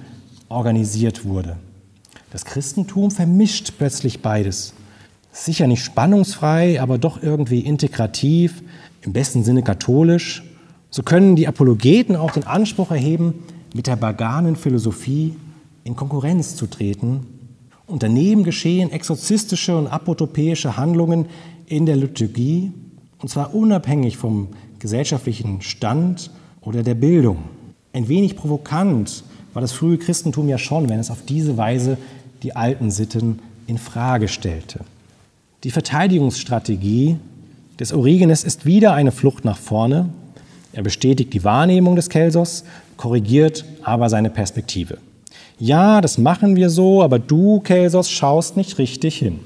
organisiert 0.48 1.24
wurde. 1.24 1.56
Das 2.30 2.44
Christentum 2.44 3.10
vermischt 3.10 3.74
plötzlich 3.78 4.22
beides. 4.22 4.72
Sicher 5.32 5.66
nicht 5.66 5.84
spannungsfrei, 5.84 6.80
aber 6.80 6.98
doch 6.98 7.22
irgendwie 7.22 7.60
integrativ, 7.60 8.62
im 9.02 9.12
besten 9.12 9.44
Sinne 9.44 9.62
katholisch. 9.62 10.42
So 10.90 11.02
können 11.02 11.36
die 11.36 11.48
Apologeten 11.48 12.16
auch 12.16 12.32
den 12.32 12.44
Anspruch 12.44 12.90
erheben, 12.90 13.44
mit 13.74 13.86
der 13.86 13.96
baganen 13.96 14.56
Philosophie 14.56 15.36
in 15.84 15.96
Konkurrenz 15.96 16.56
zu 16.56 16.66
treten. 16.66 17.26
Und 17.86 18.02
daneben 18.02 18.44
geschehen 18.44 18.90
exorzistische 18.90 19.76
und 19.76 19.86
apotopäische 19.86 20.76
Handlungen 20.76 21.26
in 21.66 21.86
der 21.86 21.96
Liturgie, 21.96 22.72
und 23.18 23.28
zwar 23.28 23.54
unabhängig 23.54 24.16
vom 24.16 24.48
gesellschaftlichen 24.78 25.62
Stand 25.62 26.30
oder 26.60 26.82
der 26.82 26.94
Bildung. 26.94 27.38
Ein 27.92 28.08
wenig 28.08 28.36
provokant 28.36 29.24
war 29.52 29.60
das 29.60 29.72
frühe 29.72 29.98
Christentum 29.98 30.48
ja 30.48 30.58
schon, 30.58 30.88
wenn 30.88 30.98
es 30.98 31.10
auf 31.10 31.24
diese 31.24 31.56
Weise 31.56 31.98
die 32.42 32.56
alten 32.56 32.90
Sitten 32.90 33.40
in 33.66 33.78
Frage 33.78 34.28
stellte. 34.28 34.80
Die 35.64 35.70
Verteidigungsstrategie 35.70 37.16
des 37.78 37.92
Origenes 37.92 38.44
ist 38.44 38.66
wieder 38.66 38.94
eine 38.94 39.12
Flucht 39.12 39.44
nach 39.44 39.58
vorne. 39.58 40.08
Er 40.72 40.82
bestätigt 40.82 41.32
die 41.32 41.44
Wahrnehmung 41.44 41.96
des 41.96 42.08
Kelsos, 42.08 42.64
korrigiert 42.96 43.64
aber 43.82 44.08
seine 44.08 44.30
Perspektive. 44.30 44.98
Ja, 45.64 46.00
das 46.00 46.18
machen 46.18 46.56
wir 46.56 46.70
so, 46.70 47.04
aber 47.04 47.20
du, 47.20 47.60
Kelsos, 47.60 48.10
schaust 48.10 48.56
nicht 48.56 48.78
richtig 48.78 49.16
hin. 49.16 49.38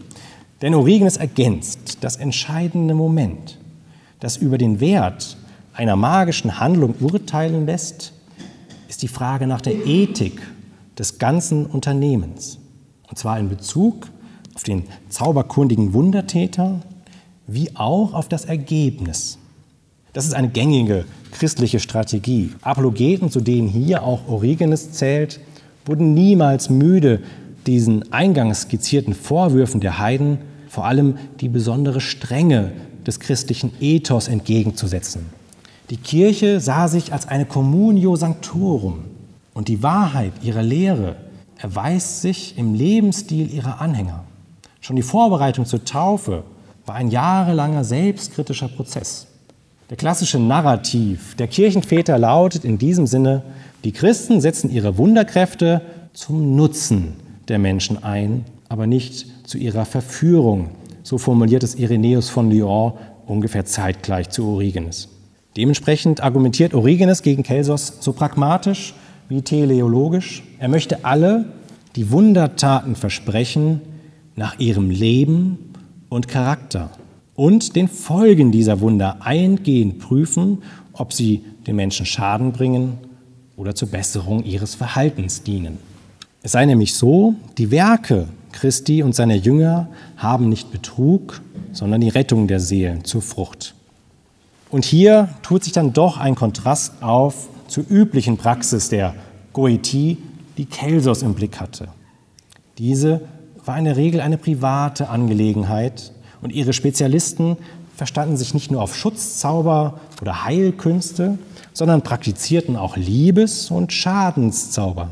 Denn 0.63 0.75
Origenes 0.75 1.19
ergänzt 1.19 1.99
das 2.01 2.17
entscheidende 2.17 2.95
Moment, 2.95 3.59
das 4.21 4.39
über 4.39 4.57
den 4.57 4.81
Wert 4.81 5.37
einer 5.75 5.95
magischen 5.95 6.59
Handlung 6.59 6.95
urteilen 7.01 7.67
lässt, 7.67 8.15
ist 8.89 9.03
die 9.03 9.09
Frage 9.09 9.47
nach 9.47 9.61
der 9.61 9.85
Ethik 9.87 10.41
des 10.99 11.19
ganzen 11.19 11.67
Unternehmens. 11.67 12.61
Und 13.11 13.19
zwar 13.19 13.39
in 13.39 13.51
Bezug 13.51 14.09
auf 14.55 14.63
den 14.63 14.85
zauberkundigen 15.11 15.93
Wundertäter 15.93 16.81
wie 17.47 17.77
auch 17.77 18.15
auf 18.15 18.31
das 18.31 18.47
Ergebnis. 18.47 19.37
Das 20.15 20.25
ist 20.25 20.33
eine 20.33 20.49
gängige 20.49 21.05
christliche 21.33 21.79
Strategie. 21.79 22.53
Apologeten, 22.63 23.31
zu 23.31 23.43
denen 23.43 23.69
hier 23.69 24.03
auch 24.03 24.27
Origenes 24.29 24.93
zählt, 24.93 25.41
wurden 25.87 26.15
niemals 26.15 26.69
müde, 26.69 27.21
diesen 27.67 28.13
eingangs 28.13 28.63
skizzierten 28.63 29.15
Vorwürfen 29.15 29.81
der 29.81 29.99
Heiden 29.99 30.39
vor 30.69 30.85
allem 30.85 31.17
die 31.41 31.49
besondere 31.49 32.01
Strenge 32.01 32.73
des 33.07 33.21
christlichen 33.21 33.73
Ethos 33.81 34.29
entgegenzusetzen. 34.29 35.27
Die 35.91 35.97
Kirche 35.97 36.61
sah 36.61 36.89
sich 36.89 37.13
als 37.13 37.29
eine 37.29 37.47
Communio 37.47 38.17
Sanctorum 38.17 39.05
und 39.55 39.69
die 39.69 39.83
Wahrheit 39.83 40.33
ihrer 40.43 40.63
Lehre 40.63 41.17
erweist 41.59 42.21
sich 42.21 42.59
im 42.59 42.75
Lebensstil 42.75 43.53
ihrer 43.53 43.81
Anhänger. 43.81 44.25
Schon 44.81 44.97
die 44.97 45.03
Vorbereitung 45.03 45.65
zur 45.65 45.85
Taufe 45.85 46.43
war 46.85 46.97
ein 46.97 47.09
jahrelanger 47.09 47.85
selbstkritischer 47.85 48.69
Prozess. 48.69 49.27
Der 49.89 49.97
klassische 49.97 50.39
Narrativ 50.41 51.37
der 51.37 51.47
Kirchenväter 51.47 52.19
lautet 52.19 52.65
in 52.65 52.77
diesem 52.77 53.07
Sinne, 53.07 53.43
die 53.85 53.93
Christen 53.93 54.41
setzen 54.41 54.71
ihre 54.71 54.99
Wunderkräfte 54.99 55.83
zum 56.13 56.57
Nutzen 56.57 57.15
der 57.49 57.59
Menschen 57.59 58.03
ein, 58.03 58.45
aber 58.69 58.87
nicht 58.87 59.27
zu 59.49 59.59
ihrer 59.59 59.85
Verführung. 59.85 60.71
So 61.03 61.19
formuliert 61.19 61.63
es 61.63 61.77
Irenäus 61.77 62.29
von 62.29 62.51
Lyon 62.51 62.95
ungefähr 63.27 63.65
zeitgleich 63.65 64.31
zu 64.31 64.47
Origenes. 64.47 65.09
Dementsprechend 65.57 66.23
argumentiert 66.23 66.75
Origenes 66.75 67.23
gegen 67.23 67.43
Kelsos 67.43 67.99
so 68.01 68.13
pragmatisch 68.13 68.95
wie 69.29 69.43
teleologisch. 69.43 70.43
Er 70.59 70.69
möchte 70.69 71.05
alle, 71.05 71.47
die 71.95 72.11
Wundertaten 72.11 72.95
versprechen, 72.95 73.81
nach 74.35 74.59
ihrem 74.59 74.91
Leben 74.91 75.73
und 76.09 76.29
Charakter 76.29 76.91
und 77.35 77.75
den 77.75 77.89
Folgen 77.89 78.53
dieser 78.53 78.81
Wunder 78.81 79.19
eingehend 79.21 79.99
prüfen, 79.99 80.63
ob 80.93 81.13
sie 81.13 81.45
den 81.67 81.77
Menschen 81.77 82.05
Schaden 82.05 82.53
bringen 82.53 82.99
oder 83.57 83.75
zur 83.75 83.89
Besserung 83.89 84.45
ihres 84.45 84.75
Verhaltens 84.75 85.43
dienen. 85.43 85.79
Es 86.43 86.53
sei 86.53 86.65
nämlich 86.67 86.95
so, 86.95 87.35
die 87.59 87.71
Werke 87.71 88.29
Christi 88.53 89.03
und 89.03 89.15
seiner 89.15 89.35
Jünger 89.35 89.89
haben 90.17 90.49
nicht 90.49 90.71
Betrug, 90.71 91.41
sondern 91.73 92.01
die 92.01 92.09
Rettung 92.09 92.47
der 92.47 92.61
Seelen 92.61 93.05
zur 93.05 93.23
Frucht. 93.23 93.75
Und 94.71 94.85
hier 94.85 95.29
tut 95.43 95.65
sich 95.65 95.73
dann 95.73 95.93
doch 95.93 96.19
ein 96.19 96.35
Kontrast 96.35 97.03
auf 97.03 97.49
zur 97.69 97.85
üblichen 97.89 98.37
Praxis 98.37 98.89
der 98.89 99.15
Goetie, 99.53 100.19
die 100.57 100.67
Kelsos 100.67 101.23
im 101.23 101.35
Blick 101.35 101.61
hatte. 101.61 101.89
Diese 102.79 103.23
war 103.65 103.79
in 103.79 103.85
der 103.85 103.97
Regel 103.97 104.21
eine 104.21 104.39
private 104.39 105.09
Angelegenheit 105.09 106.13
und 106.41 106.53
ihre 106.53 106.73
Spezialisten 106.73 107.57
verstanden 107.97 108.37
sich 108.37 108.55
nicht 108.55 108.71
nur 108.71 108.83
auf 108.83 108.95
Schutzzauber 108.95 110.01
oder 110.21 110.45
Heilkünste, 110.45 111.39
sondern 111.73 112.03
praktizierten 112.03 112.77
auch 112.77 112.97
Liebes- 112.97 113.71
und 113.71 113.93
Schadenszauber. 113.93 115.09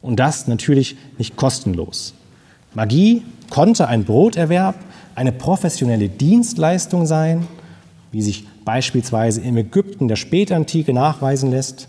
Und 0.00 0.16
das 0.16 0.46
natürlich 0.46 0.96
nicht 1.18 1.36
kostenlos. 1.36 2.14
Magie 2.74 3.22
konnte 3.50 3.88
ein 3.88 4.04
Broterwerb, 4.04 4.76
eine 5.14 5.32
professionelle 5.32 6.08
Dienstleistung 6.08 7.06
sein, 7.06 7.46
wie 8.12 8.22
sich 8.22 8.46
beispielsweise 8.64 9.40
im 9.40 9.56
Ägypten 9.56 10.08
der 10.08 10.16
Spätantike 10.16 10.92
nachweisen 10.92 11.50
lässt. 11.50 11.88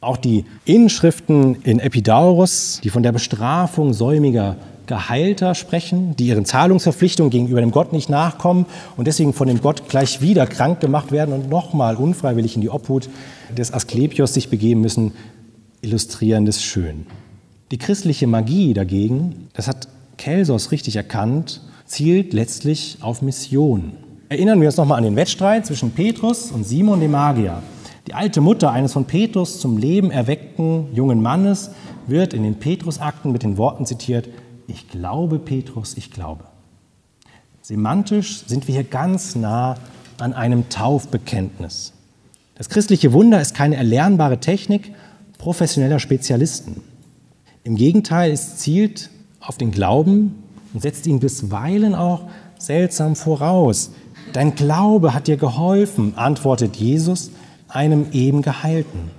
Auch 0.00 0.16
die 0.16 0.44
Inschriften 0.64 1.56
in 1.62 1.78
Epidaurus, 1.78 2.80
die 2.82 2.90
von 2.90 3.02
der 3.02 3.12
Bestrafung 3.12 3.92
säumiger 3.92 4.56
Geheilter 4.86 5.54
sprechen, 5.54 6.14
die 6.16 6.26
ihren 6.26 6.44
Zahlungsverpflichtungen 6.44 7.30
gegenüber 7.30 7.60
dem 7.60 7.70
Gott 7.70 7.92
nicht 7.92 8.08
nachkommen 8.08 8.66
und 8.96 9.06
deswegen 9.06 9.32
von 9.32 9.48
dem 9.48 9.60
Gott 9.60 9.88
gleich 9.88 10.20
wieder 10.20 10.46
krank 10.46 10.80
gemacht 10.80 11.12
werden 11.12 11.34
und 11.34 11.48
nochmal 11.48 11.96
unfreiwillig 11.96 12.54
in 12.54 12.60
die 12.60 12.70
Obhut 12.70 13.08
des 13.56 13.72
Asklepios 13.72 14.34
sich 14.34 14.50
begeben 14.50 14.80
müssen, 14.80 15.12
illustrieren 15.80 16.46
das 16.46 16.62
schön. 16.62 17.06
Die 17.70 17.78
christliche 17.78 18.26
Magie 18.26 18.74
dagegen, 18.74 19.48
das 19.54 19.68
hat 19.68 19.88
Kelsos 20.16 20.70
richtig 20.70 20.96
erkannt, 20.96 21.60
zielt 21.86 22.32
letztlich 22.32 22.98
auf 23.00 23.22
Mission. 23.22 23.92
Erinnern 24.28 24.60
wir 24.60 24.68
uns 24.68 24.76
nochmal 24.76 24.98
an 24.98 25.04
den 25.04 25.16
Wettstreit 25.16 25.66
zwischen 25.66 25.90
Petrus 25.92 26.50
und 26.50 26.64
Simon 26.64 27.00
dem 27.00 27.10
Magier. 27.10 27.62
Die 28.06 28.14
alte 28.14 28.40
Mutter 28.42 28.70
eines 28.70 28.92
von 28.92 29.06
Petrus 29.06 29.60
zum 29.60 29.78
Leben 29.78 30.10
erweckten 30.10 30.88
jungen 30.94 31.22
Mannes 31.22 31.70
wird 32.06 32.34
in 32.34 32.42
den 32.42 32.56
Petrusakten 32.56 33.32
mit 33.32 33.42
den 33.42 33.56
Worten 33.56 33.86
zitiert, 33.86 34.28
ich 34.66 34.88
glaube, 34.88 35.38
Petrus, 35.38 35.96
ich 35.96 36.10
glaube. 36.10 36.44
Semantisch 37.62 38.44
sind 38.46 38.68
wir 38.68 38.74
hier 38.74 38.84
ganz 38.84 39.36
nah 39.36 39.76
an 40.18 40.32
einem 40.32 40.68
Taufbekenntnis. 40.68 41.92
Das 42.54 42.68
christliche 42.68 43.12
Wunder 43.12 43.40
ist 43.40 43.54
keine 43.54 43.76
erlernbare 43.76 44.38
Technik 44.38 44.92
professioneller 45.38 45.98
Spezialisten. 45.98 46.82
Im 47.64 47.76
Gegenteil, 47.76 48.32
es 48.32 48.56
zielt 48.56 49.10
auf 49.40 49.58
den 49.58 49.70
Glauben 49.70 50.42
und 50.72 50.82
setzt 50.82 51.06
ihn 51.06 51.20
bisweilen 51.20 51.94
auch 51.94 52.28
seltsam 52.58 53.16
voraus. 53.16 53.90
Dein 54.32 54.54
Glaube 54.54 55.14
hat 55.14 55.26
dir 55.26 55.36
geholfen, 55.36 56.16
antwortet 56.16 56.76
Jesus 56.76 57.30
einem 57.68 58.06
eben 58.12 58.42
Geheilten. 58.42 59.10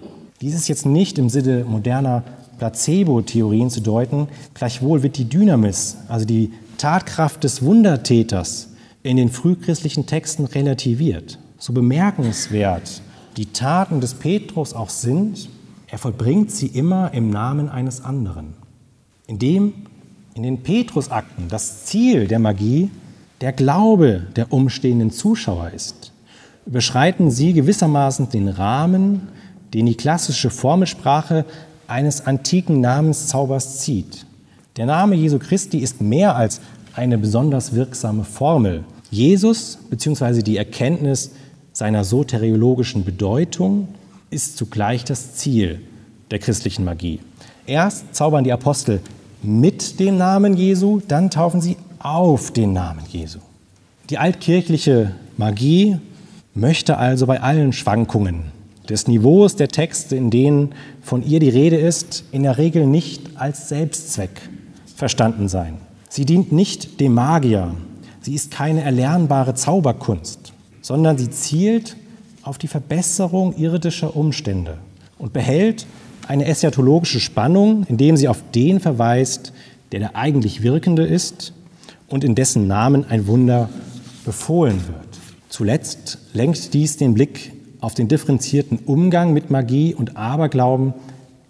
Dies 0.41 0.55
ist 0.55 0.67
jetzt 0.67 0.85
nicht 0.85 1.17
im 1.17 1.29
Sinne 1.29 1.65
moderner 1.65 2.23
Placebo-Theorien 2.57 3.69
zu 3.69 3.81
deuten, 3.81 4.27
gleichwohl 4.53 5.03
wird 5.03 5.17
die 5.17 5.25
Dynamis, 5.25 5.97
also 6.07 6.25
die 6.25 6.51
Tatkraft 6.77 7.43
des 7.43 7.61
Wundertäters, 7.61 8.69
in 9.03 9.17
den 9.17 9.29
frühchristlichen 9.29 10.07
Texten 10.07 10.45
relativiert. 10.45 11.37
So 11.57 11.73
bemerkenswert 11.73 13.01
die 13.37 13.47
Taten 13.47 14.01
des 14.01 14.13
Petrus 14.13 14.73
auch 14.73 14.89
sind, 14.89 15.49
er 15.87 15.97
vollbringt 15.97 16.51
sie 16.51 16.67
immer 16.67 17.13
im 17.13 17.29
Namen 17.29 17.69
eines 17.69 18.03
anderen. 18.03 18.53
Indem 19.27 19.73
in 20.33 20.43
den 20.43 20.63
Petrusakten 20.63 21.47
das 21.49 21.85
Ziel 21.85 22.27
der 22.27 22.39
Magie 22.39 22.89
der 23.41 23.53
Glaube 23.53 24.23
der 24.35 24.51
umstehenden 24.51 25.11
Zuschauer 25.11 25.71
ist, 25.71 26.11
überschreiten 26.65 27.29
sie 27.29 27.53
gewissermaßen 27.53 28.29
den 28.29 28.47
Rahmen, 28.47 29.27
den 29.73 29.85
die 29.85 29.95
klassische 29.95 30.49
Formelsprache 30.49 31.45
eines 31.87 32.25
antiken 32.25 32.81
Namenszaubers 32.81 33.79
zieht. 33.79 34.25
Der 34.77 34.85
Name 34.85 35.15
Jesu 35.15 35.39
Christi 35.39 35.79
ist 35.79 36.01
mehr 36.01 36.35
als 36.35 36.61
eine 36.93 37.17
besonders 37.17 37.73
wirksame 37.75 38.23
Formel. 38.23 38.83
Jesus 39.11 39.77
bzw. 39.89 40.41
die 40.41 40.57
Erkenntnis 40.57 41.31
seiner 41.73 42.03
soteriologischen 42.03 43.05
Bedeutung 43.05 43.87
ist 44.29 44.57
zugleich 44.57 45.03
das 45.03 45.35
Ziel 45.35 45.81
der 46.31 46.39
christlichen 46.39 46.85
Magie. 46.85 47.19
Erst 47.65 48.15
zaubern 48.15 48.43
die 48.43 48.53
Apostel 48.53 49.01
mit 49.43 49.99
dem 49.99 50.17
Namen 50.17 50.55
Jesu, 50.55 51.01
dann 51.07 51.29
taufen 51.29 51.61
sie 51.61 51.77
auf 51.99 52.51
den 52.51 52.73
Namen 52.73 53.03
Jesu. 53.09 53.39
Die 54.09 54.17
altkirchliche 54.17 55.11
Magie 55.37 55.97
möchte 56.53 56.97
also 56.97 57.25
bei 57.25 57.41
allen 57.41 57.73
Schwankungen 57.73 58.54
des 58.89 59.07
Niveaus 59.07 59.55
der 59.55 59.67
Texte, 59.67 60.15
in 60.15 60.29
denen 60.29 60.73
von 61.01 61.23
ihr 61.23 61.39
die 61.39 61.49
Rede 61.49 61.77
ist, 61.77 62.23
in 62.31 62.43
der 62.43 62.57
Regel 62.57 62.85
nicht 62.85 63.21
als 63.35 63.69
Selbstzweck 63.69 64.49
verstanden 64.95 65.47
sein. 65.47 65.77
Sie 66.09 66.25
dient 66.25 66.51
nicht 66.51 66.99
dem 66.99 67.13
Magier, 67.13 67.75
sie 68.21 68.35
ist 68.35 68.51
keine 68.51 68.81
erlernbare 68.81 69.53
Zauberkunst, 69.53 70.53
sondern 70.81 71.17
sie 71.17 71.29
zielt 71.29 71.97
auf 72.43 72.57
die 72.57 72.67
Verbesserung 72.67 73.55
irdischer 73.57 74.15
Umstände 74.15 74.77
und 75.17 75.33
behält 75.33 75.85
eine 76.27 76.45
eschatologische 76.45 77.19
Spannung, 77.19 77.85
indem 77.87 78.17
sie 78.17 78.27
auf 78.27 78.43
den 78.53 78.79
verweist, 78.79 79.53
der 79.91 79.99
der 79.99 80.15
eigentlich 80.15 80.63
Wirkende 80.63 81.05
ist 81.05 81.53
und 82.07 82.23
in 82.23 82.35
dessen 82.35 82.67
Namen 82.67 83.05
ein 83.09 83.27
Wunder 83.27 83.69
befohlen 84.25 84.81
wird. 84.87 85.05
Zuletzt 85.49 86.17
lenkt 86.33 86.73
dies 86.73 86.97
den 86.97 87.13
Blick 87.13 87.53
auf 87.85 87.93
den 87.93 88.07
differenzierten 88.07 88.79
Umgang 88.87 89.31
mit 89.31 89.51
Magie 89.51 89.93
und 89.93 90.17
Aberglauben 90.17 90.95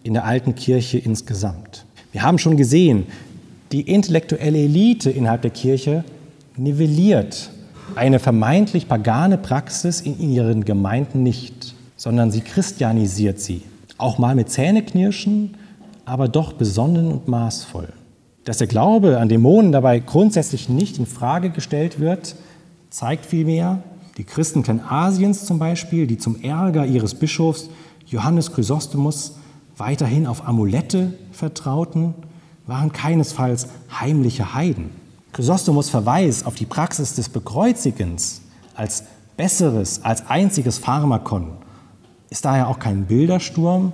in 0.03 0.13
der 0.13 0.25
alten 0.25 0.53
Kirche 0.53 0.97
insgesamt. 0.97 1.85
Wir 2.11 2.23
haben 2.23 2.39
schon 2.39 2.57
gesehen, 2.57 3.07
die 3.71 3.89
intellektuelle 3.89 4.57
Elite 4.57 5.09
innerhalb 5.09 5.43
der 5.43 5.51
Kirche 5.51 6.03
nivelliert 6.57 7.51
eine 7.95 8.19
vermeintlich 8.19 8.89
pagane 8.89 9.37
Praxis 9.37 10.01
in 10.01 10.19
ihren 10.19 10.65
Gemeinden 10.65 11.23
nicht, 11.23 11.73
sondern 11.95 12.31
sie 12.31 12.41
christianisiert 12.41 13.39
sie. 13.39 13.61
Auch 13.97 14.17
mal 14.17 14.35
mit 14.35 14.49
Zähneknirschen, 14.49 15.55
aber 16.03 16.27
doch 16.27 16.51
besonnen 16.51 17.13
und 17.13 17.29
maßvoll. 17.29 17.93
Dass 18.43 18.57
der 18.57 18.67
Glaube 18.67 19.19
an 19.19 19.29
Dämonen 19.29 19.71
dabei 19.71 19.99
grundsätzlich 19.99 20.67
nicht 20.67 20.99
in 20.99 21.05
Frage 21.05 21.49
gestellt 21.49 22.01
wird, 22.01 22.35
zeigt 22.89 23.25
vielmehr 23.25 23.81
die 24.17 24.23
Christen 24.23 24.63
Kleinasiens 24.63 25.45
zum 25.45 25.59
Beispiel, 25.59 26.07
die 26.07 26.17
zum 26.17 26.41
Ärger 26.41 26.85
ihres 26.85 27.15
Bischofs 27.15 27.69
Johannes 28.05 28.53
Chrysostomus 28.53 29.37
weiterhin 29.77 30.27
auf 30.27 30.47
Amulette 30.47 31.13
vertrauten, 31.31 32.13
waren 32.65 32.91
keinesfalls 32.91 33.67
heimliche 33.99 34.53
Heiden. 34.53 34.89
Chrysostomos 35.33 35.89
Verweis 35.89 36.45
auf 36.45 36.55
die 36.55 36.65
Praxis 36.65 37.13
des 37.15 37.29
Bekreuzigens 37.29 38.41
als 38.73 39.03
besseres, 39.37 40.03
als 40.03 40.29
einziges 40.29 40.77
Pharmakon 40.77 41.51
ist 42.29 42.45
daher 42.45 42.69
auch 42.69 42.79
kein 42.79 43.05
Bildersturm, 43.05 43.93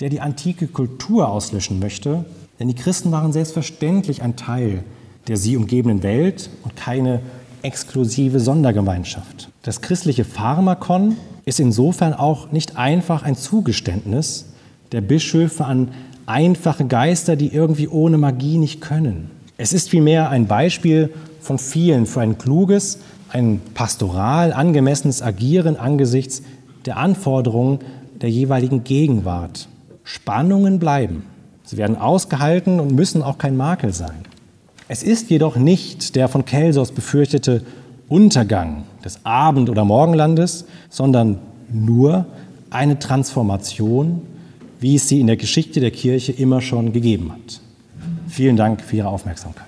der 0.00 0.10
die 0.10 0.20
antike 0.20 0.66
Kultur 0.66 1.28
auslöschen 1.28 1.78
möchte, 1.78 2.24
denn 2.58 2.68
die 2.68 2.74
Christen 2.74 3.10
waren 3.10 3.32
selbstverständlich 3.32 4.22
ein 4.22 4.36
Teil 4.36 4.84
der 5.28 5.36
sie 5.36 5.56
umgebenden 5.56 6.02
Welt 6.02 6.50
und 6.64 6.76
keine 6.76 7.20
exklusive 7.62 8.40
Sondergemeinschaft. 8.40 9.51
Das 9.62 9.80
christliche 9.80 10.24
Pharmakon 10.24 11.16
ist 11.44 11.60
insofern 11.60 12.14
auch 12.14 12.50
nicht 12.50 12.76
einfach 12.76 13.22
ein 13.22 13.36
Zugeständnis 13.36 14.46
der 14.90 15.00
Bischöfe 15.00 15.64
an 15.64 15.92
einfache 16.26 16.84
Geister, 16.84 17.36
die 17.36 17.54
irgendwie 17.54 17.86
ohne 17.86 18.18
Magie 18.18 18.58
nicht 18.58 18.80
können. 18.80 19.30
Es 19.58 19.72
ist 19.72 19.88
vielmehr 19.88 20.30
ein 20.30 20.48
Beispiel 20.48 21.10
von 21.40 21.58
vielen 21.58 22.06
für 22.06 22.22
ein 22.22 22.38
kluges, 22.38 22.98
ein 23.30 23.60
pastoral 23.72 24.52
angemessenes 24.52 25.22
Agieren 25.22 25.76
angesichts 25.76 26.42
der 26.84 26.96
Anforderungen 26.96 27.78
der 28.20 28.30
jeweiligen 28.30 28.82
Gegenwart. 28.82 29.68
Spannungen 30.02 30.80
bleiben. 30.80 31.24
Sie 31.62 31.76
werden 31.76 31.96
ausgehalten 31.96 32.80
und 32.80 32.92
müssen 32.96 33.22
auch 33.22 33.38
kein 33.38 33.56
Makel 33.56 33.92
sein. 33.92 34.24
Es 34.88 35.04
ist 35.04 35.30
jedoch 35.30 35.54
nicht 35.54 36.16
der 36.16 36.26
von 36.26 36.44
Kelsos 36.44 36.90
befürchtete 36.90 37.62
Untergang 38.12 38.84
des 39.02 39.24
Abend- 39.24 39.70
oder 39.70 39.86
Morgenlandes, 39.86 40.66
sondern 40.90 41.38
nur 41.72 42.26
eine 42.68 42.98
Transformation, 42.98 44.20
wie 44.80 44.96
es 44.96 45.08
sie 45.08 45.18
in 45.18 45.28
der 45.28 45.38
Geschichte 45.38 45.80
der 45.80 45.92
Kirche 45.92 46.32
immer 46.32 46.60
schon 46.60 46.92
gegeben 46.92 47.32
hat. 47.32 47.60
Vielen 48.28 48.56
Dank 48.56 48.82
für 48.82 48.96
Ihre 48.96 49.08
Aufmerksamkeit. 49.08 49.66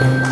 Applaus 0.00 0.27